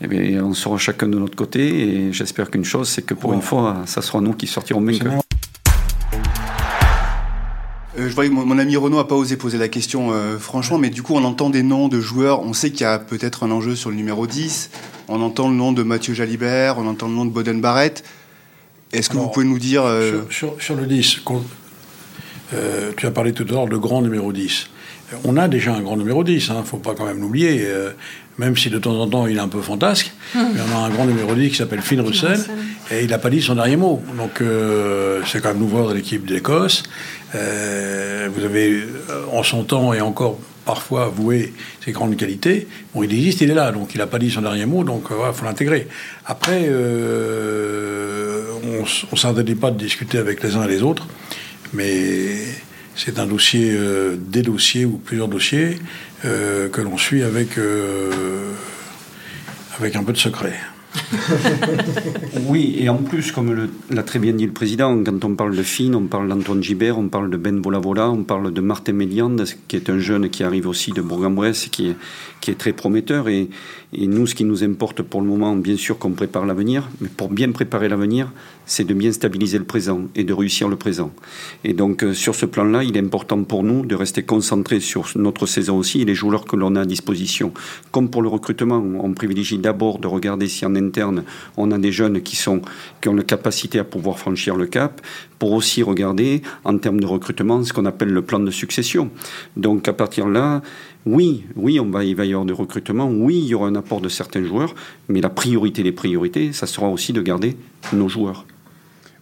[0.00, 1.88] eh bien, on sera chacun de notre côté.
[1.88, 5.23] Et j'espère qu'une chose, c'est que pour une fois, ça sera nous qui sortirons vainqueurs.
[7.98, 10.78] Euh, je vois que mon, ami Renaud n'a pas osé poser la question euh, franchement,
[10.78, 13.44] mais du coup on entend des noms de joueurs, on sait qu'il y a peut-être
[13.44, 14.70] un enjeu sur le numéro 10,
[15.08, 18.02] on entend le nom de Mathieu Jalibert, on entend le nom de Boden Barrett.
[18.92, 19.82] Est-ce que vous pouvez nous dire...
[19.84, 21.22] Euh, sur, le 10,
[22.96, 24.68] tu as parlé tout à l'heure de grand numéro 10.
[25.24, 27.66] On a déjà un grand numéro 10, il ne faut pas quand même l'oublier
[28.38, 30.12] même si de temps en temps il est un peu fantasque.
[30.34, 30.48] Hum.
[30.54, 32.40] Mais on a un grand numéro 10 qui s'appelle Finn Russell,
[32.90, 34.02] et il n'a pas dit son dernier mot.
[34.16, 36.82] Donc euh, c'est quand même nouveau de l'équipe d'Écosse.
[37.34, 41.52] Euh, vous avez euh, en son temps et encore parfois avoué
[41.84, 42.66] ses grandes qualités.
[42.94, 45.08] Bon, il existe, il est là, donc il n'a pas dit son dernier mot, donc
[45.10, 45.88] il faut l'intégrer.
[46.24, 46.72] Après, on
[49.12, 51.06] ne s'interdit pas de discuter avec les uns et les autres,
[51.74, 52.38] mais
[52.96, 53.76] c'est un dossier,
[54.16, 55.76] des dossiers ou plusieurs dossiers
[56.24, 58.52] euh, que l'on suit avec, euh,
[59.78, 60.54] avec un peu de secret.
[62.48, 65.62] oui, et en plus, comme l'a très bien dit le président, quand on parle de
[65.62, 69.44] Finn, on parle d'Antoine Gibert, on parle de Ben Volavola, on parle de Martin Méliande,
[69.68, 71.96] qui est un jeune qui arrive aussi de Bourg-en-Bresse, qui est,
[72.40, 73.28] qui est très prometteur.
[73.28, 73.48] Et,
[73.92, 77.08] et, nous, ce qui nous importe pour le moment, bien sûr qu'on prépare l'avenir, mais
[77.08, 78.32] pour bien préparer l'avenir,
[78.66, 81.12] c'est de bien stabiliser le présent et de réussir le présent.
[81.64, 85.06] Et donc, euh, sur ce plan-là, il est important pour nous de rester concentrés sur
[85.16, 87.52] notre saison aussi et les joueurs que l'on a à disposition.
[87.90, 91.24] Comme pour le recrutement, on privilégie d'abord de regarder si en interne,
[91.56, 92.62] on a des jeunes qui, sont,
[93.00, 95.00] qui ont la capacité à pouvoir franchir le cap,
[95.38, 99.10] pour aussi regarder, en termes de recrutement, ce qu'on appelle le plan de succession.
[99.56, 100.62] Donc, à partir de là,
[101.06, 103.74] oui, oui, on va, il va y avoir du recrutement, oui, il y aura un
[103.74, 104.74] apport de certains joueurs,
[105.08, 107.56] mais la priorité des priorités, ça sera aussi de garder
[107.92, 108.46] nos joueurs.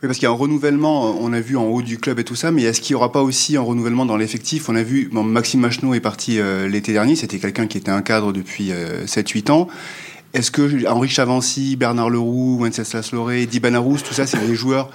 [0.08, 2.34] Parce qu'il y a un renouvellement, on a vu en haut du club et tout
[2.34, 4.68] ça, mais est-ce qu'il n'y aura pas aussi un renouvellement dans l'effectif?
[4.68, 8.02] On a vu, Maxime Macheneau est parti euh, l'été dernier, c'était quelqu'un qui était un
[8.02, 8.72] cadre depuis
[9.06, 9.68] 7-8 euh, ans.
[10.34, 14.90] Est-ce que Henri Chavancy, Bernard Leroux, Wenceslas Loré, Di Banarous, tout ça, c'est des joueurs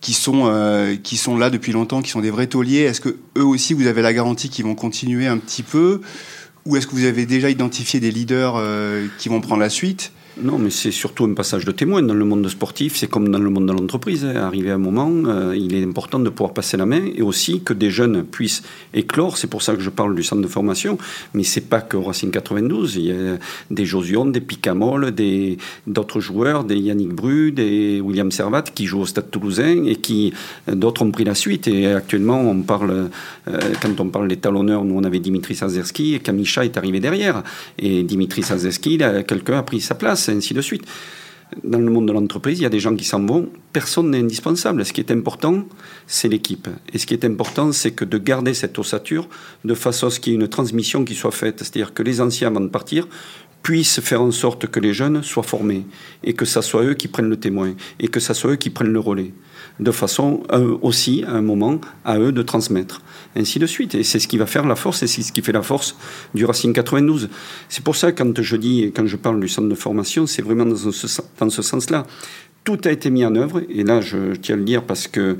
[0.00, 3.16] qui sont, euh, qui sont là depuis longtemps, qui sont des vrais tauliers Est-ce que
[3.36, 6.02] eux aussi, vous avez la garantie qu'ils vont continuer un petit peu?
[6.66, 8.62] Ou est-ce que vous avez déjà identifié des leaders
[9.18, 10.12] qui vont prendre la suite?
[10.42, 12.96] Non, mais c'est surtout un passage de témoin dans le monde sportif.
[12.96, 14.22] C'est comme dans le monde de l'entreprise.
[14.22, 14.36] Hein.
[14.36, 17.62] Arrivé à un moment, euh, il est important de pouvoir passer la main et aussi
[17.62, 19.38] que des jeunes puissent éclore.
[19.38, 20.98] C'est pour ça que je parle du centre de formation.
[21.32, 22.96] Mais c'est pas que Racing 92.
[22.96, 23.38] Il y a
[23.70, 29.00] des Josion, des Picamol, des d'autres joueurs, des Yannick Bru, des William Servat qui jouent
[29.00, 30.34] au Stade Toulousain et qui
[30.70, 31.66] d'autres ont pris la suite.
[31.66, 33.08] Et actuellement, on parle
[33.48, 37.00] euh, quand on parle des talonneurs, nous on avait Dimitri Sazerski et Kamisha est arrivé
[37.00, 37.42] derrière.
[37.78, 40.84] Et Dimitri Sazerski, quelqu'un a pris sa place ainsi de suite.
[41.62, 43.48] dans le monde de l'entreprise, il y a des gens qui s'en vont.
[43.72, 44.84] Personne n'est indispensable.
[44.84, 45.64] Ce qui est important,
[46.08, 46.68] c'est l'équipe.
[46.92, 49.28] Et ce qui est important, c'est que de garder cette ossature
[49.64, 51.60] de façon à ce qu'il y ait une transmission qui soit faite.
[51.60, 53.06] C'est-à-dire que les anciens, avant de partir,
[53.62, 55.86] puissent faire en sorte que les jeunes soient formés
[56.22, 58.70] et que ce soit eux qui prennent le témoin et que ce soit eux qui
[58.70, 59.32] prennent le relais
[59.80, 60.42] de façon
[60.82, 63.02] aussi, à un moment, à eux de transmettre.
[63.34, 63.94] Ainsi de suite.
[63.94, 65.96] Et c'est ce qui va faire la force et c'est ce qui fait la force
[66.34, 67.28] du Racing 92.
[67.68, 70.64] C'est pour ça, quand je dis, quand je parle du centre de formation, c'est vraiment
[70.64, 72.06] dans ce, dans ce sens-là.
[72.66, 75.36] Tout a été mis en œuvre, et là, je tiens à le dire parce que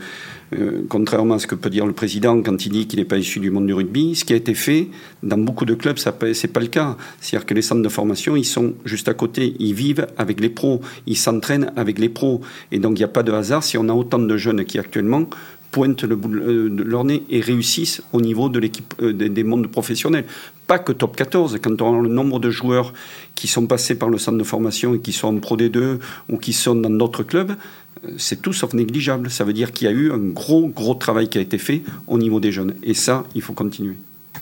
[0.54, 3.18] euh, contrairement à ce que peut dire le président quand il dit qu'il n'est pas
[3.18, 4.90] issu du monde du rugby, ce qui a été fait
[5.24, 6.96] dans beaucoup de clubs, ce n'est pas le cas.
[7.20, 10.50] C'est-à-dire que les centres de formation, ils sont juste à côté, ils vivent avec les
[10.50, 12.42] pros, ils s'entraînent avec les pros.
[12.70, 14.78] Et donc il n'y a pas de hasard si on a autant de jeunes qui
[14.78, 15.28] actuellement
[15.76, 19.44] pointent le bout de euh, leur nez et réussissent au niveau de l'équipe euh, des
[19.44, 20.24] mondes professionnels.
[20.66, 22.94] Pas que top 14, quand on a le nombre de joueurs
[23.34, 25.98] qui sont passés par le centre de formation et qui sont en Pro D2
[26.30, 29.30] ou qui sont dans d'autres clubs, euh, c'est tout sauf négligeable.
[29.30, 31.82] Ça veut dire qu'il y a eu un gros, gros travail qui a été fait
[32.06, 32.72] au niveau des jeunes.
[32.82, 33.96] Et ça, il faut continuer.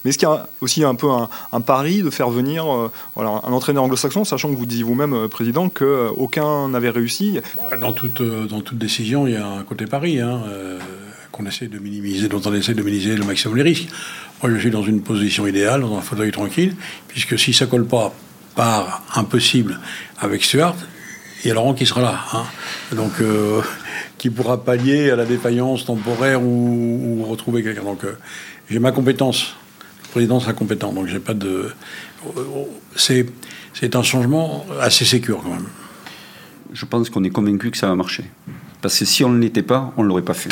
[0.04, 2.66] Mais est-ce qu'il y a aussi un peu un, pari de faire venir
[3.16, 7.40] voilà, un entraîneur anglo-saxon, sachant que vous disiez vous-même, Président, qu'aucun n'avait réussi?
[7.80, 10.20] Dans toute, dans toute décision, il y a un côté pari.
[10.20, 10.42] Hein
[11.34, 13.88] qu'on essaie de minimiser, dont on essaie de minimiser le maximum les risques.
[14.40, 16.76] Moi, je suis dans une position idéale, dans un fauteuil tranquille,
[17.08, 18.14] puisque si ça colle pas
[18.54, 19.80] par impossible
[20.20, 20.76] avec Stuart,
[21.42, 22.20] il y a Laurent qui sera là.
[22.32, 22.44] Hein.
[22.94, 23.60] Donc, euh,
[24.16, 27.82] qui pourra pallier à la défaillance temporaire ou, retrouver quelqu'un.
[27.82, 28.16] Donc, euh,
[28.70, 29.56] j'ai ma compétence.
[30.04, 30.92] Le président sera compétent.
[30.92, 31.72] Donc, j'ai pas de.
[32.94, 33.26] C'est,
[33.74, 35.66] c'est un changement assez sécure quand même.
[36.72, 38.24] Je pense qu'on est convaincu que ça va marcher.
[38.80, 40.50] Parce que si on ne l'était pas, on ne l'aurait pas fait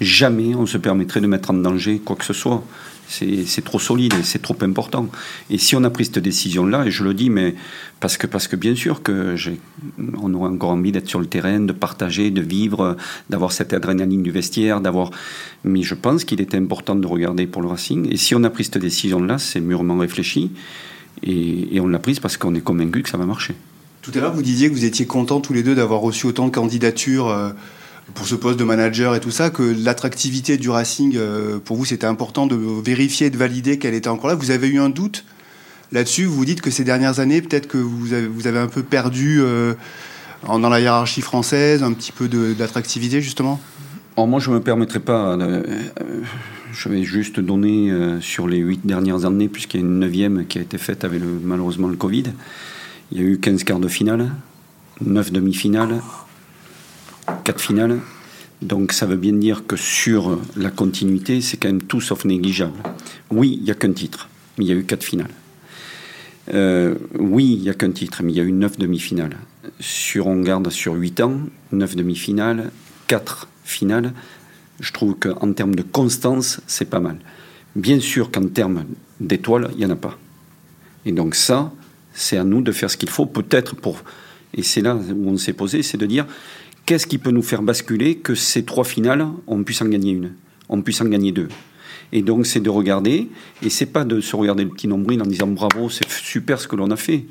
[0.00, 2.62] jamais on se permettrait de mettre en danger quoi que ce soit.
[3.08, 5.08] C'est trop solide et c'est trop important.
[5.48, 7.54] Et si on a pris cette décision-là, et je le dis, mais
[8.00, 9.36] parce que, parce que bien sûr que
[10.20, 12.96] on aurait encore envie d'être sur le terrain, de partager, de vivre,
[13.30, 15.12] d'avoir cette adrénaline du vestiaire, d'avoir.
[15.62, 18.08] Mais je pense qu'il était important de regarder pour le Racing.
[18.10, 20.50] Et si on a pris cette décision-là, c'est mûrement réfléchi.
[21.22, 23.54] Et, on l'a prise parce qu'on est convaincu que ça va marcher.
[24.02, 26.46] Tout à l'heure, vous disiez que vous étiez contents tous les deux d'avoir reçu autant
[26.46, 27.28] de candidatures.
[27.28, 27.50] Euh,
[28.14, 31.84] pour ce poste de manager et tout ça, que l'attractivité du Racing, euh, pour vous,
[31.84, 34.34] c'était important de vérifier, de valider qu'elle était encore là.
[34.34, 35.24] Vous avez eu un doute
[35.92, 36.24] là-dessus?
[36.24, 39.74] Vous vous dites que ces dernières années, peut-être que vous avez, un peu perdu euh,
[40.46, 43.60] dans la hiérarchie française, un petit peu d'attractivité, justement?
[44.16, 45.36] Alors moi, je ne me permettrai pas...
[45.36, 45.62] Euh,
[46.72, 47.90] je vais juste donner
[48.20, 51.22] sur les huit dernières années, puisqu'il y a une neuvième qui a été faite avec
[51.42, 52.24] malheureusement le Covid.
[53.12, 54.30] Il y a eu 15 quarts de finale,
[55.00, 56.02] 9 demi-finales,
[57.44, 57.98] quatre finales.
[58.62, 62.78] Donc ça veut bien dire que sur la continuité, c'est quand même tout sauf négligeable.
[63.30, 65.30] Oui, il n'y a qu'un titre, mais il y a eu quatre finales.
[66.54, 69.36] Euh, oui, il n'y a qu'un titre, mais il y a eu neuf demi-finales.
[69.80, 71.40] Sur, on garde sur huit ans,
[71.72, 72.70] neuf demi-finales,
[73.08, 74.12] quatre finales.
[74.80, 77.18] Je trouve qu'en termes de constance, c'est pas mal.
[77.74, 78.84] Bien sûr qu'en termes
[79.20, 80.18] d'étoiles, il n'y en a pas.
[81.04, 81.72] Et donc ça,
[82.14, 84.02] c'est à nous de faire ce qu'il faut, peut-être pour...
[84.54, 86.26] Et c'est là où on s'est posé, c'est de dire,
[86.86, 90.32] Qu'est-ce qui peut nous faire basculer que ces trois finales, on puisse en gagner une,
[90.68, 91.48] on puisse en gagner deux
[92.12, 93.28] et donc, c'est de regarder,
[93.62, 96.68] et c'est pas de se regarder le petit nombril en disant bravo, c'est super ce
[96.68, 97.24] que l'on a fait.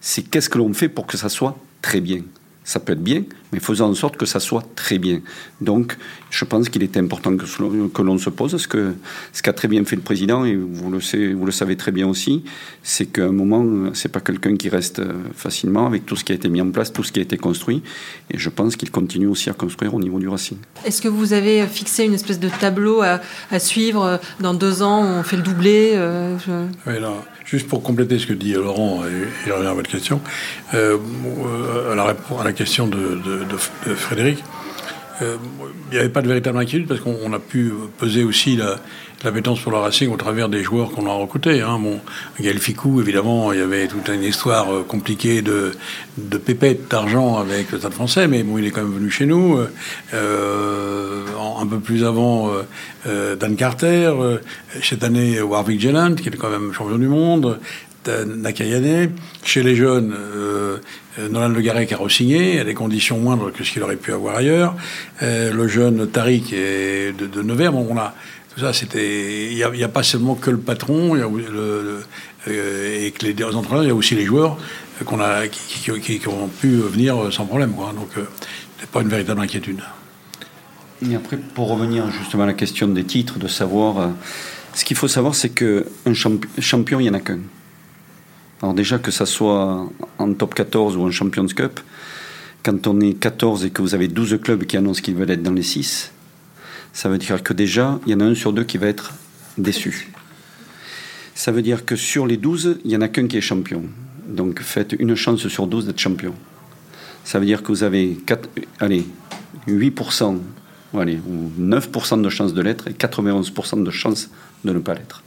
[0.00, 2.22] C'est qu'est-ce que l'on fait pour que ça soit très bien
[2.66, 5.20] ça peut être bien, mais faisons en sorte que ça soit très bien.
[5.60, 5.96] Donc,
[6.36, 7.46] je pense qu'il est important que,
[7.88, 8.94] que l'on se pose, ce que
[9.32, 11.92] ce qu'a très bien fait le président, et vous le, savez, vous le savez très
[11.92, 12.44] bien aussi,
[12.82, 16.32] c'est qu'à un moment, c'est pas quelqu'un qui reste euh, facilement avec tout ce qui
[16.32, 17.82] a été mis en place, tout ce qui a été construit,
[18.30, 20.58] et je pense qu'il continue aussi à construire au niveau du Racing.
[20.84, 25.22] Est-ce que vous avez fixé une espèce de tableau à, suivre dans deux ans, on
[25.22, 26.36] fait le doublé euh,
[26.86, 27.14] Oui, là.
[27.46, 30.20] Juste pour compléter ce que dit Laurent, et, je reviens à votre question,
[30.74, 30.98] euh,
[31.92, 33.18] à, la, à, la, question de,
[33.94, 34.42] Frédéric,
[35.22, 35.36] euh,
[35.90, 38.76] il n'y avait pas de véritable inquiétude parce qu'on a pu peser aussi la,
[39.24, 41.62] l'appétence pour le Racing au travers des joueurs qu'on a recrutés.
[41.62, 41.80] Hein.
[42.40, 45.72] Gaël Ficou, évidemment, il y avait toute une histoire euh, compliquée de,
[46.44, 49.58] pépettes d'argent avec le Stade français, mais bon, il est quand même venu chez nous.
[50.14, 51.24] Euh,
[51.58, 52.50] un peu plus avant,
[53.06, 54.12] Dan Carter,
[54.82, 57.58] cette année, Warwick Jelland, qui est quand même champion du monde,
[58.08, 59.12] Nakayane.
[59.44, 60.14] Chez les jeunes,
[61.30, 64.36] Nolan Le qui a re-signé à des conditions moindres que ce qu'il aurait pu avoir
[64.36, 64.74] ailleurs.
[65.20, 67.72] le jeune Tariq de, Nevers.
[67.72, 68.14] Bon, on a
[68.58, 69.52] ça, c'était.
[69.52, 72.02] Il n'y a, pas seulement que le patron y a le,
[72.48, 74.56] euh, et que les entraîneurs, il y a aussi les joueurs
[75.04, 75.90] qu'on a, qui,
[76.26, 77.72] ont pu venir sans problème.
[77.72, 77.92] Quoi.
[77.92, 78.22] Donc, euh,
[78.80, 79.80] n'est pas une véritable inquiétude.
[81.06, 83.98] Et après, pour revenir justement à la question des titres, de savoir.
[83.98, 84.08] Euh,
[84.74, 86.12] ce qu'il faut savoir, c'est qu'un
[86.58, 87.38] champion, il n'y en a qu'un.
[88.66, 91.78] Alors, déjà, que ça soit en top 14 ou en Champions Cup,
[92.64, 95.44] quand on est 14 et que vous avez 12 clubs qui annoncent qu'ils veulent être
[95.44, 96.10] dans les 6,
[96.92, 99.14] ça veut dire que déjà, il y en a un sur deux qui va être
[99.56, 100.10] déçu.
[101.36, 103.84] Ça veut dire que sur les 12, il n'y en a qu'un qui est champion.
[104.26, 106.34] Donc faites une chance sur 12 d'être champion.
[107.22, 108.48] Ça veut dire que vous avez 4,
[108.80, 109.06] allez,
[109.68, 110.40] 8%,
[110.98, 114.28] allez, ou 9% de chances de l'être et 91% de chances
[114.64, 115.22] de ne pas l'être.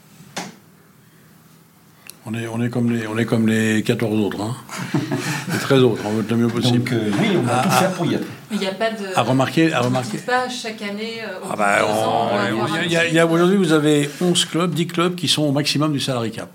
[2.32, 4.56] On est, on, est comme les, on est comme les 14 autres, hein.
[5.52, 6.78] les 13 autres, on veut être le mieux possible.
[6.80, 7.76] Donc, euh, oui, on va Ah, tout ah.
[7.80, 8.28] faire pour y être.
[8.52, 9.06] Il n'y a pas de.
[9.16, 10.20] À remarquer, à remarquer.
[10.20, 11.22] pas chaque année.
[11.24, 15.92] euh, Ah bah, on- Aujourd'hui, vous avez 11 clubs, 10 clubs qui sont au maximum
[15.92, 16.50] du salary cap.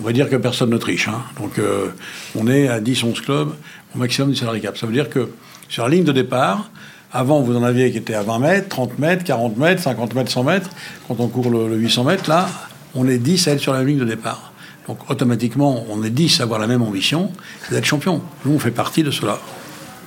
[0.00, 1.06] On va dire que personne ne triche.
[1.06, 1.22] hein.
[1.40, 1.88] Donc, euh,
[2.36, 3.50] on est à 10, 11 clubs
[3.94, 4.76] au maximum du salary cap.
[4.76, 5.28] Ça veut dire que
[5.68, 6.70] sur la ligne de départ,
[7.12, 10.32] avant, vous en aviez qui étaient à 20 mètres, 30 mètres, 40 mètres, 50 mètres,
[10.32, 10.70] 100 mètres.
[11.06, 12.48] Quand on court le, le 800 mètres, là,
[12.96, 14.50] on est 10 à être sur la ligne de départ.
[14.86, 18.20] Donc, automatiquement, on est 10 à avoir la même ambition, c'est d'être champion.
[18.44, 19.38] Nous, on fait partie de cela.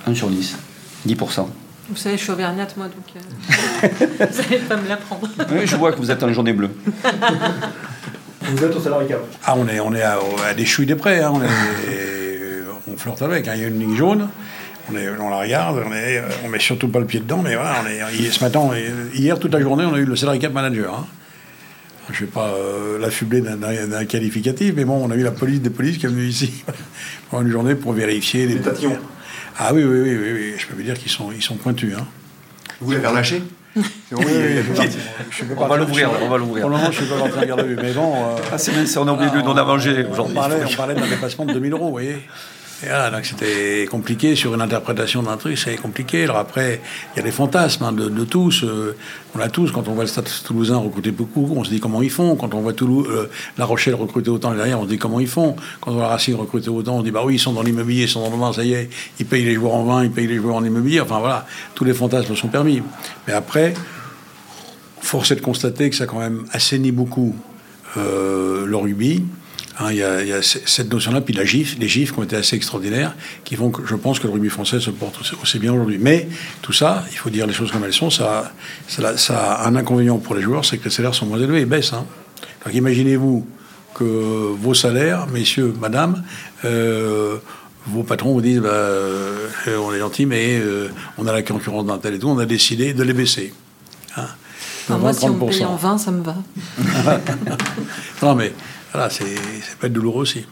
[0.06, 0.56] 1 sur 10,
[1.08, 1.48] 10%.
[1.90, 3.88] Vous savez, je suis auvergnate, moi, donc euh,
[4.30, 5.28] vous n'allez pas me l'apprendre.
[5.52, 6.70] Oui, je vois que vous êtes en journée bleue.
[8.50, 9.20] Vous êtes au salarié cap.
[9.44, 11.48] Ah, on est, on est à, à des chouilles des près, hein, on, est,
[12.88, 13.46] on flirte avec.
[13.48, 13.54] hein.
[13.56, 14.30] Il y a une ligne jaune,
[14.90, 17.56] on, est, on la regarde, on, est, on met surtout pas le pied dedans, mais
[17.56, 20.06] voilà, on est, hier- ce matin, on est- hier, toute la journée, on a eu
[20.06, 20.94] le salary cap manager.
[20.94, 21.06] hein.
[22.10, 25.24] Je ne vais pas euh, l'affubler d'un- d'un d'un qualificatif, mais bon, on a eu
[25.24, 26.63] la police des polices qui est venue ici
[27.30, 28.56] pour une journée pour vérifier les.
[28.58, 28.98] Tatillons.
[29.60, 31.93] Ah oui, oui, oui, oui, oui, je peux vous dire qu'ils sont, ils sont pointus.
[32.00, 32.06] Hein.
[32.80, 33.41] Vous l'avez relâché
[33.76, 36.62] Je peux On pas va l'ouvrir, on va l'ouvrir.
[36.62, 38.13] Pour le moment, je ne suis pas en garde à vue, mais bon.
[38.15, 40.36] euh, Ah, c'est bien, c'est- on a oublié de lui donner à manger on aujourd'hui.
[40.36, 42.17] parlait, on parlait d'un dépassement de 2000 euros, vous voyez.
[42.84, 46.26] Et voilà, donc c'était compliqué sur une interprétation d'un truc, c'est compliqué.
[46.26, 46.80] Alors après,
[47.13, 48.63] il y a les fantasmes hein, de, tous.
[48.63, 48.96] euh,
[49.34, 52.04] on a tous, quand on voit le Stade toulousain recruter beaucoup, on se dit comment
[52.04, 52.36] ils font.
[52.36, 55.28] Quand on voit Toulouse, euh, La Rochelle recruter autant derrière, on se dit comment ils
[55.28, 55.56] font.
[55.82, 58.10] Quand on voit Racing recruter autant, on dit bah oui, ils sont dans l'immobilier, ils
[58.10, 60.28] sont dans le vin, ça y est, ils payent les joueurs en vin, ils payent
[60.28, 61.02] les joueurs en immobilier.
[61.02, 62.84] Enfin voilà, tous les fantasmes sont permis.
[63.28, 63.74] Mais après,
[65.02, 67.36] force est de constater que ça a quand même assaini beaucoup
[67.98, 69.24] euh, le rugby.
[69.80, 72.12] Hein, Il y, a, il y a c- cette notion-là, puis la GIF, les GIFs
[72.12, 74.90] qui ont été assez extraordinaires, qui font que je pense que le rugby français se
[74.90, 75.98] porte aussi, bien aujourd'hui.
[76.00, 76.28] Mais
[76.63, 78.52] tout ça, il faut dire les choses comme elles sont, ça,
[78.88, 81.62] ça, ça a un inconvénient pour les joueurs, c'est que les salaires sont moins élevés,
[81.62, 81.94] ils baissent.
[81.94, 82.06] Hein.
[82.66, 83.46] Donc imaginez-vous
[83.94, 86.24] que vos salaires, messieurs, madame,
[86.66, 87.38] euh,
[87.86, 89.48] vos patrons vous disent bah, euh,
[89.80, 92.46] on est gentil, mais euh, on a la concurrence d'un tel et tout, on a
[92.46, 93.54] décidé de les baisser.
[94.18, 94.26] Hein.
[94.90, 95.50] Enfin, moi, si on me 30%.
[95.50, 96.36] paye en vin, ça me va.
[98.22, 98.54] Non, mais
[98.93, 100.45] voilà, c'est ça peut être douloureux aussi.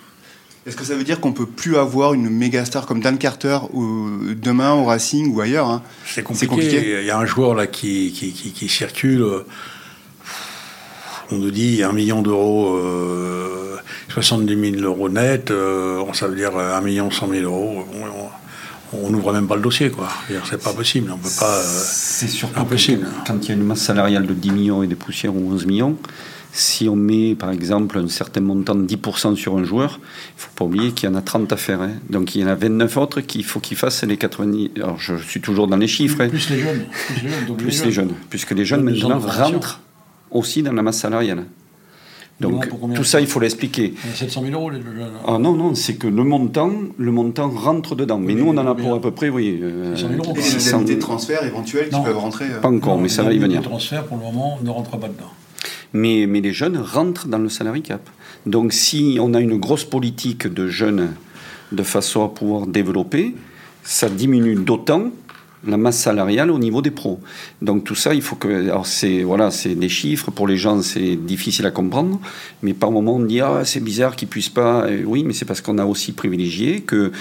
[0.67, 3.59] Est-ce que ça veut dire qu'on peut plus avoir une méga star comme Dan Carter
[3.73, 5.83] ou demain au Racing ou ailleurs hein?
[6.07, 6.47] C'est compliqué.
[6.47, 6.97] compliqué.
[7.01, 9.21] Il y a un joueur là qui, qui, qui, qui circule.
[9.21, 9.45] euh,
[11.31, 13.77] On nous dit un million d'euros, euh,
[14.09, 15.51] 70 000 euros net.
[15.51, 17.85] euh, ça veut dire un million 100 000 euros.
[18.93, 20.07] On- n'ouvre même pas le dossier, quoi.
[20.27, 21.11] C'est-à-dire, C'est pas possible.
[21.13, 21.57] On peut pas.
[21.57, 23.05] euh, C'est surtout Impossible.
[23.27, 25.65] quand il y a une masse salariale de 10 millions et des poussières ou 11
[25.65, 25.97] millions,
[26.57, 30.51] si on met par exemple un certain montant de 10% sur un joueur, il faut
[30.55, 31.81] pas oublier qu'il y en a 30 à faire.
[31.81, 31.91] hein.
[32.09, 34.71] Donc il y en a 29 autres qu'il faut qu'ils fassent les 90.
[34.77, 36.21] Alors je suis toujours dans les chiffres.
[36.21, 36.29] hein.
[36.29, 36.85] plus les jeunes.
[37.07, 37.45] Plus les jeunes.
[37.47, 39.81] donc plus les jeunes, puisque les jeunes maintenant rentrent
[40.31, 41.43] aussi dans la masse salariale.
[42.39, 43.93] Donc tout ça, il faut l'expliquer.
[44.03, 45.11] Il y a 700 000 euros, les jeunes.
[45.27, 48.17] Ah non, non, c'est que le montant, le montant rentre dedans.
[48.19, 49.59] Mais nous, on en a pour à peu près, oui.
[49.61, 52.03] euh, 600 000 euros, Et les 600 indemnités de transfert éventuelles qui Non.
[52.03, 53.61] peuvent rentrer euh, Pas encore, mais ça va y venir.
[53.61, 55.31] Le transfert, pour le moment, ne rentre pas dedans.
[55.93, 58.09] Mais, mais les jeunes rentrent dans le salary cap.
[58.45, 61.09] Donc si on a une grosse politique de jeunes
[61.71, 63.35] de façon à pouvoir développer,
[63.83, 65.11] ça diminue d'autant
[65.67, 67.19] la masse salariale au niveau des pros.
[67.61, 68.69] Donc tout ça, il faut que...
[68.69, 72.19] Alors c'est voilà, c'est des chiffres, pour les gens c'est difficile à comprendre,
[72.61, 74.85] mais par moment on dit ah c'est bizarre qu'ils puissent pas...
[74.85, 77.11] Euh, Oui, mais c'est parce qu'on a aussi privilégié que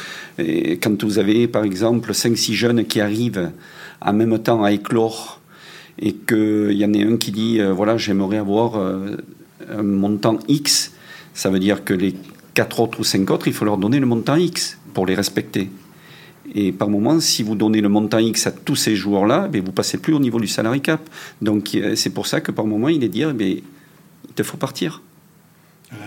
[0.41, 3.51] euh, quand vous avez par exemple 5-6 jeunes qui arrivent
[4.01, 5.41] en même temps à éclore
[5.99, 9.17] et qu'il y en ait un qui dit euh, voilà j'aimerais avoir euh,
[9.71, 10.93] un montant X,
[11.35, 12.15] ça veut dire que les
[12.55, 15.71] quatre autres ou cinq autres, il faut leur donner le montant X pour les respecter.
[16.55, 19.73] Et par moment, si vous donnez le montant X à tous ces joueurs-là, ben, vous
[19.73, 21.01] passez plus au niveau du salary cap.
[21.41, 25.03] Donc c'est pour ça que par moment, il est dire ben, il te faut partir.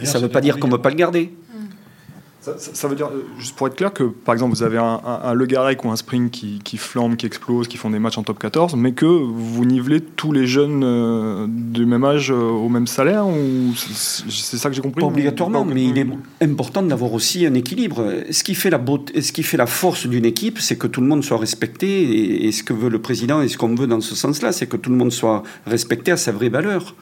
[0.04, 1.32] ça ne veut pas dire qu'on ne peut pas le garder.
[2.48, 4.78] Ça, ça- ça veut dire, euh, juste pour être clair, que par exemple vous avez
[4.78, 7.90] un, un, un Le Garec ou un Spring qui, qui flambe, qui explose, qui font
[7.90, 12.04] des matchs en top 14, mais que vous nivelez tous les jeunes euh, du même
[12.06, 15.02] âge euh, au même salaire ou c'est ça que j'ai compris?
[15.02, 16.08] Pas obligatoirement, mais il est
[16.42, 18.04] important d'avoir aussi un équilibre.
[18.32, 21.02] Ce qui fait la, beauté, ce qui fait la force d'une équipe, c'est que tout
[21.02, 21.88] le monde soit respecté.
[22.04, 24.68] Et, et ce que veut le président et ce qu'on veut dans ce sens-là, c'est
[24.68, 26.96] que tout le monde soit respecté à sa vraie valeur.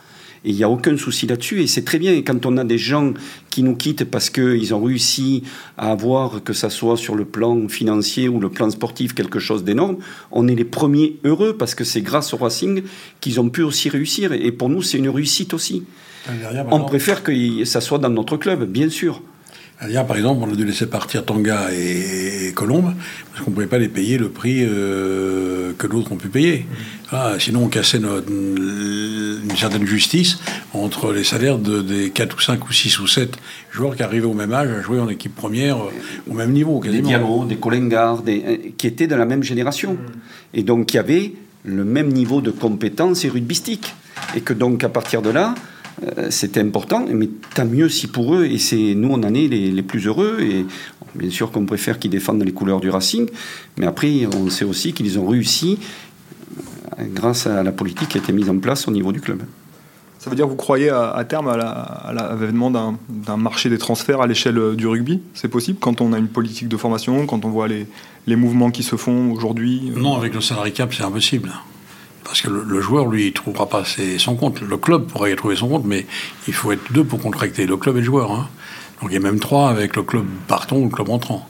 [0.46, 1.62] Et il n'y a aucun souci là-dessus.
[1.62, 2.14] Et c'est très bien.
[2.14, 3.14] Et quand on a des gens
[3.50, 5.44] qui nous quittent parce qu'ils ont réussi
[5.78, 9.64] à avoir, que ça soit sur le plan financier ou le plan sportif, quelque chose
[9.64, 9.98] d'énorme,
[10.32, 12.84] on est les premiers heureux parce que c'est grâce au Racing
[13.20, 14.34] qu'ils ont pu aussi réussir.
[14.34, 15.84] Et pour nous, c'est une réussite aussi.
[16.72, 19.22] On préfère que ça soit dans notre club, bien sûr.
[19.88, 22.94] Hier, par exemple, on a dû laisser partir Tanga et, Colombe
[23.32, 26.66] parce qu'on ne pouvait pas les payer le prix euh, que d'autres ont pu payer.
[27.40, 30.40] sinon, on cassait une certaine justice
[30.74, 33.38] entre les salaires de, des 4 ou 5 ou 6 ou 7
[33.72, 35.92] joueurs qui arrivaient au même âge à jouer en équipe première euh,
[36.30, 36.80] au même niveau.
[36.80, 37.02] Quasiment.
[37.02, 39.98] Des Diallo, des Colengard, euh, qui étaient de la même génération.
[40.54, 41.34] Et donc qui avaient
[41.64, 43.94] le même niveau de compétence et rugbyistique.
[44.36, 45.56] Et que donc, à partir de là,
[46.04, 49.48] euh, c'était important, mais tant mieux si pour eux, et c'est nous on en est
[49.48, 50.66] les, plus heureux, et
[51.16, 53.30] bien sûr qu'on préfère qu'ils défendent les couleurs du Racing,
[53.78, 55.80] mais après on sait aussi qu'ils ont réussi
[57.00, 59.44] euh, grâce à la politique qui a été mise en place au niveau du club.
[60.20, 64.28] Ça veut dire que vous croyez à, terme à l'avènement d'un marché des transferts à
[64.28, 65.22] l'échelle euh, du rugby?
[65.36, 67.86] C'est possible quand on a une politique de formation, quand on voit les,
[68.26, 71.52] les mouvements qui se font aujourd'hui Non, avec le salary cap, c'est impossible.
[72.26, 73.84] Parce que le, joueur, lui, il trouvera pas
[74.18, 74.60] son compte.
[74.60, 76.06] Le club pourrait y trouver son compte, mais
[76.48, 78.32] il faut être deux pour contracter, le club et le joueur.
[78.32, 78.50] Hein.
[79.02, 81.48] Donc il y a même trois avec le club partant ou le club entrant.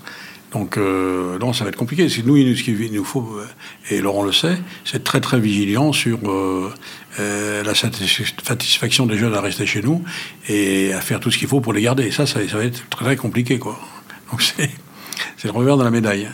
[0.52, 2.08] Donc euh, non, ça va être compliqué.
[2.10, 3.46] C'est nous, ce qu'il nous faut, euh,
[3.90, 9.42] et Laurent le sait, c'est très très vigilant sur euh, la satisfaction des jeunes à
[9.42, 10.04] rester chez nous
[10.48, 12.12] et à faire tout ce qu'il faut pour les garder.
[12.12, 13.80] ça, ça, va être très très compliqué, quoi.
[14.32, 14.70] Donc c'est
[15.44, 16.30] le revers de la médaille.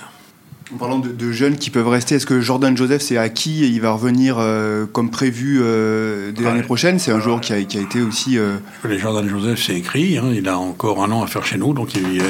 [0.73, 3.81] En parlant de, jeunes qui peuvent rester, est-ce que Jordan Joseph c'est acquis et il
[3.81, 8.01] va revenir euh, comme prévu euh, dès l'année prochaine C'est un joueur qui a, été
[8.01, 8.37] aussi.
[8.37, 8.55] Euh...
[8.87, 10.31] Les Jordan Joseph c'est écrit, hein.
[10.33, 12.21] il a encore un an à faire chez nous, donc il,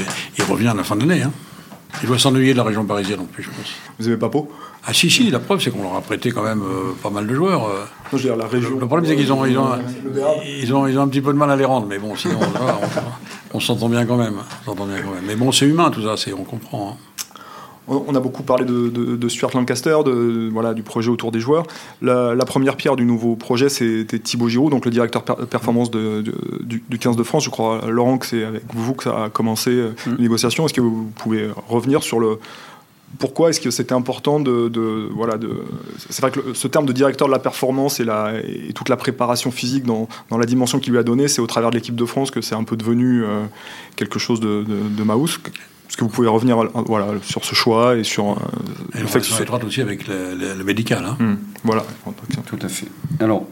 [0.44, 1.22] revient à la fin de l'année.
[1.22, 1.32] Hein.
[2.02, 3.74] Il doit s'ennuyer de la région parisienne en plus, je pense.
[4.00, 4.50] Vous avez pas peau
[4.88, 7.28] Ah si, si, la preuve c'est qu'on leur a prêté quand même euh, pas mal
[7.28, 7.70] de joueurs.
[8.12, 8.72] je veux dire, la région.
[8.80, 9.70] Le, problème c'est qu'ils ont, ils ont,
[10.48, 12.40] ils ont, ils ont, un petit peu de mal à les rendre, mais bon, sinon,
[13.54, 14.38] on, s'entend bien quand même.
[14.66, 15.26] On bien quand même.
[15.28, 16.98] Mais bon, c'est humain tout ça, on comprend.
[16.98, 17.11] Hein.
[17.88, 21.66] On a beaucoup parlé de, Stuart Lancaster, de, voilà, du projet autour des joueurs.
[22.02, 27.16] La, première pierre du nouveau projet, c'était Thibaut Giroud, donc le directeur performance du, 15
[27.16, 27.44] de France.
[27.44, 30.16] Je crois, Laurent, que c'est avec vous que ça a commencé euh, mm.
[30.18, 30.66] les négociations.
[30.66, 32.40] Est-ce que vous pouvez revenir sur le,
[33.20, 35.64] pourquoi est-ce que c'était important de, voilà de
[35.98, 38.98] c'est vrai que ce terme de directeur de la performance et, la, et toute la
[38.98, 42.06] préparation physique dans, la dimension qu'il lui a donnée c'est au travers de l'équipe de
[42.06, 43.44] France que c'est un peu devenu euh,
[43.96, 45.04] quelque chose de, de, de
[45.92, 48.36] est-ce que vous pouvez revenir voilà, sur ce choix et sur euh,
[48.94, 51.04] le fait que ce soit aussi avec le, médical.
[51.04, 51.18] Hein.
[51.20, 51.36] Hmm.
[51.66, 51.84] voilà.
[52.46, 52.88] Tout à fait.
[53.20, 53.46] Alors,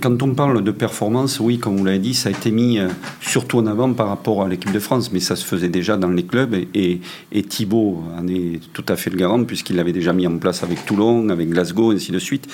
[0.00, 2.88] quand on parle de performance, oui, comme vous l'avez dit, ça a été mis euh,
[3.20, 6.10] surtout en avant par rapport à l'équipe de France, mais ça se faisait déjà dans
[6.10, 7.00] les clubs et,
[7.32, 10.62] et, Thibaut en est tout à fait le garant puisqu'il l'avait déjà mis en place
[10.62, 12.46] avec Toulon, avec Glasgow, ainsi de suite.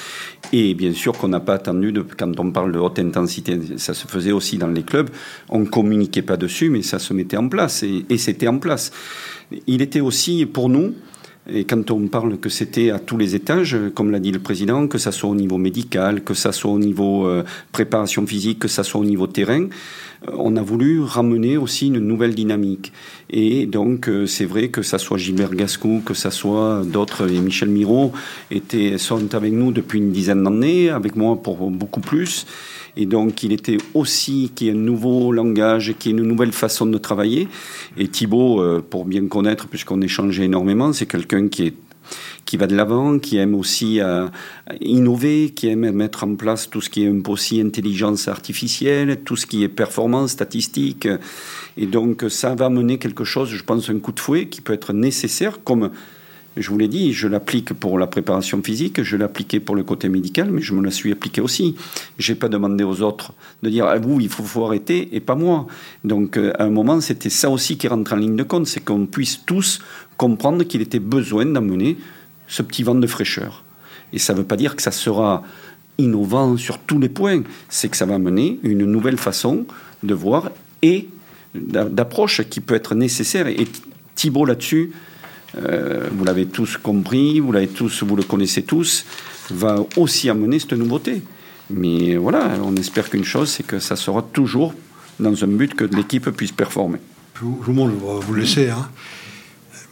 [0.53, 3.95] Et bien sûr qu'on n'a pas attendu, de, quand on parle de haute intensité, ça
[3.95, 5.11] se faisait aussi dans les clubs.
[5.49, 8.93] On ne communiquait pas dessus, mais ça se mettait en place et c'était en place.
[9.67, 10.95] Il était aussi pour nous
[11.49, 14.89] et quand on parle que c'était à tous les étages, comme l'a dit le président,
[14.89, 18.69] que ça soit au niveau médical, que ça soit au niveau euh, préparation physique, que
[18.69, 19.67] ça soit au niveau terrain,
[20.33, 22.93] on a voulu ramener aussi une nouvelle dynamique.
[23.31, 27.41] Et donc, euh, c'est vrai que ça soit Gilbert Gascou, que ça soit d'autres, et
[27.41, 28.13] Michel Miro,
[28.51, 32.47] étaient, sont avec nous depuis une dizaine d'années, avec moi pour beaucoup plus.
[32.97, 36.27] Et donc, il était aussi qu'il y ait un nouveau langage, qu'il y ait une
[36.27, 37.47] nouvelle façon de travailler.
[37.99, 41.75] Et Thibault, euh, pour bien connaître, puisqu'on échangeait énormément, c'est quelqu'un qui est
[42.45, 44.27] qui va de l'avant, qui aime aussi euh,
[44.81, 49.21] innover, qui aime mettre en place tout ce qui est un peu aussi intelligence artificielle,
[49.25, 51.09] tout ce qui est performance statistique.
[51.77, 54.73] Et donc ça va mener quelque chose, je pense, un coup de fouet qui peut
[54.73, 55.91] être nécessaire, comme
[56.57, 60.09] je vous l'ai dit, je l'applique pour la préparation physique, je l'appliquais pour le côté
[60.09, 61.77] médical, mais je me la suis appliqué aussi.
[62.19, 63.33] J'ai pas demandé aux autres
[63.63, 65.67] de dire à vous, il faut, faut arrêter, et pas moi.
[66.05, 68.85] Donc, euh, à un moment, c'était ça aussi qui rentre en ligne de compte, c'est
[68.85, 69.81] qu'on puisse tous
[70.17, 71.99] comprendre qu'il était besoin d'amener
[72.49, 73.63] ce petit vent de fraîcheur.
[74.13, 75.43] Et ça ne veut pas dire que ça sera
[75.99, 79.67] innovant sur tous les points, c'est que ça va amener une nouvelle façon
[80.03, 80.51] de voir
[80.83, 81.09] et
[81.55, 83.47] d'approche qui peut être nécessaire.
[83.47, 83.67] Et
[84.15, 84.93] Thibault là-dessus,
[85.59, 89.05] euh, vous l'avez tous compris, vous l'avez tous, vous le connaissez tous,
[89.51, 91.23] va aussi amener cette nouveauté.
[91.71, 94.75] Mais voilà, on espère qu'une chose, c'est que ça sera toujours
[95.19, 96.99] dans un but que l'équipe puisse performer.
[97.35, 98.89] Je vous, je vous vous laisser, hein.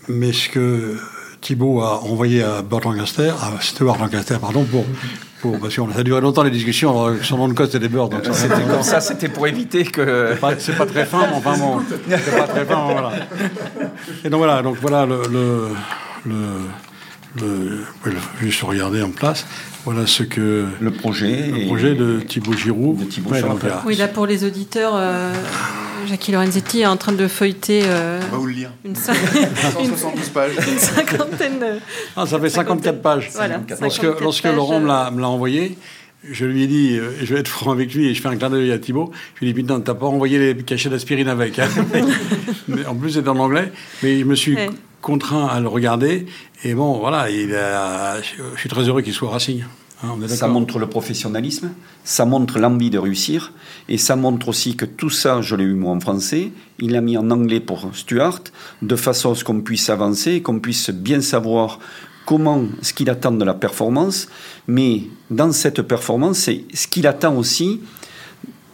[0.09, 0.97] mais ce que
[1.41, 4.85] Thibault a envoyé à Bert Lancaster, à Stuart Lancaster, pardon, pour
[5.53, 7.17] parce que ça a duré longtemps les discussions.
[7.23, 8.15] son nom de code c'était Bird.
[8.33, 10.35] C'était comme ça, c'était pour éviter que.
[10.59, 11.81] C'est pas, très fin, mais enfin bon.
[12.09, 13.13] C'est pas très fin, voilà.
[14.25, 15.69] Et donc voilà, donc voilà le, le,
[17.41, 17.85] le,
[18.41, 19.47] juste regarder en place.
[19.85, 22.99] Voilà ce que le projet, le projet de Thibaut Giroud.
[22.99, 23.35] De Thibaut
[23.85, 25.33] oui, là pour les auditeurs, euh,
[26.07, 27.83] Jackie Lorenzetti est en train de feuilleter.
[27.85, 28.71] Euh, On va vous le lire.
[28.85, 30.53] Une, 172 pages.
[30.57, 31.81] Une cinquantaine.
[32.17, 33.31] Ah, ça fait 54 pages.
[33.35, 35.77] Voilà, lorsque, lorsque Laurent me l'a envoyé,
[36.31, 38.37] je lui ai dit, euh, je vais être franc avec lui et je fais un
[38.37, 39.13] clin d'œil à Thibaut.
[39.35, 41.59] Je lui ai dit, putain, t'as pas envoyé les cachets d'aspirine avec.
[41.59, 41.69] Hein.
[42.89, 43.73] en plus, c'est en anglais.
[44.03, 44.57] Mais je me suis
[45.01, 46.27] contraint à le regarder.
[46.65, 49.65] Et bon, voilà, il je suis très heureux qu'il soit Racing.
[50.05, 51.71] Hein, ça montre le professionnalisme,
[52.05, 53.53] ça montre l'envie de réussir,
[53.89, 57.01] et ça montre aussi que tout ça, je l'ai eu moi en français, il l'a
[57.01, 58.41] mis en anglais pour Stuart,
[58.83, 61.79] de façon à ce qu'on puisse avancer, qu'on puisse bien savoir
[62.27, 64.29] comment, ce qu'il attend de la performance,
[64.67, 67.81] mais dans cette performance, c'est ce qu'il attend aussi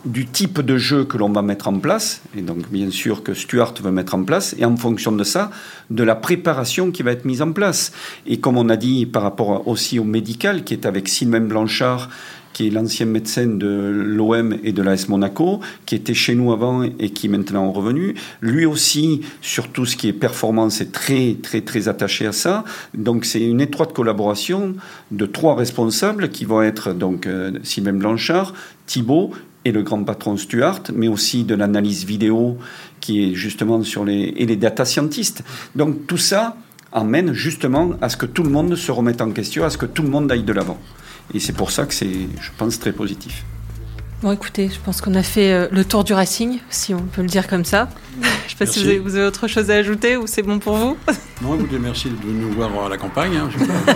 [0.05, 3.34] du type de jeu que l'on va mettre en place, et donc bien sûr que
[3.34, 5.51] Stuart veut mettre en place, et en fonction de ça,
[5.90, 7.92] de la préparation qui va être mise en place.
[8.26, 12.09] Et comme on a dit par rapport aussi au médical, qui est avec Sylvain Blanchard,
[12.53, 16.82] qui est l'ancien médecin de l'OM et de l'AS Monaco, qui était chez nous avant
[16.82, 18.14] et qui est maintenant revenu.
[18.40, 22.64] Lui aussi, sur tout ce qui est performance, est très, très, très attaché à ça.
[22.92, 24.74] Donc, c'est une étroite collaboration
[25.11, 28.53] de trois responsables qui vont être donc euh, Sylvain Blanchard,
[28.86, 29.30] Thibault
[29.64, 32.56] et le grand patron Stuart, mais aussi de l'analyse vidéo
[33.00, 35.42] qui est justement sur les et les data scientists.
[35.74, 36.56] Donc tout ça
[36.92, 39.86] amène justement à ce que tout le monde se remette en question, à ce que
[39.86, 40.78] tout le monde aille de l'avant.
[41.34, 43.44] Et c'est pour ça que c'est, je pense, très positif.
[44.22, 47.22] Bon, écoutez, je pense qu'on a fait euh, le tour du Racing, si on peut
[47.22, 47.88] le dire comme ça.
[48.20, 50.76] je ne sais pas si vous avez, autre chose à ajouter ou c'est bon pour
[50.76, 50.96] vous?
[51.42, 53.34] Non, écoutez, merci de nous voir à la campagne.
[53.38, 53.48] Hein.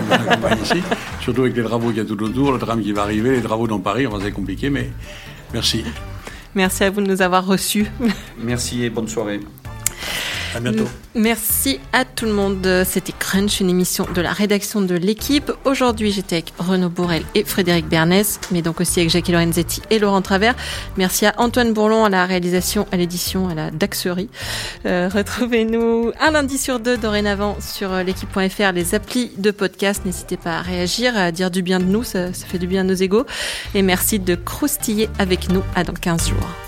[0.09, 0.81] la campagne ici,
[1.21, 3.43] surtout avec les travaux qu'il y a tout autour, le tram qui va arriver, les
[3.43, 4.89] travaux dans Paris, enfin, c'est compliqué, mais
[5.55, 5.85] Merci.
[6.53, 7.87] Merci à vous de nous avoir reçus.
[8.37, 9.39] Merci et bonne soirée.
[10.55, 10.87] À bientôt.
[11.15, 12.65] Merci à tout le monde.
[12.85, 15.51] C'était Crunch, une émission de la rédaction de l'équipe.
[15.65, 19.99] Aujourd'hui, j'étais avec Renaud Bourrel et Frédéric Bernès, mais donc aussi avec Jackie Lorenzetti et
[19.99, 20.55] Laurent Travers.
[20.95, 24.29] Merci à Antoine Bourlon à la réalisation, à l'édition, à la daxerie.
[24.85, 30.03] Euh, retrouvez-nous un lundi sur deux dorénavant sur l'équipe.fr, les applis de podcast.
[30.05, 32.81] N'hésitez pas à réagir, à dire du bien de nous, ça, ça fait du bien
[32.81, 33.25] à nos égaux.
[33.73, 35.63] Et merci de croustiller avec nous.
[35.75, 36.64] À dans 15 jours.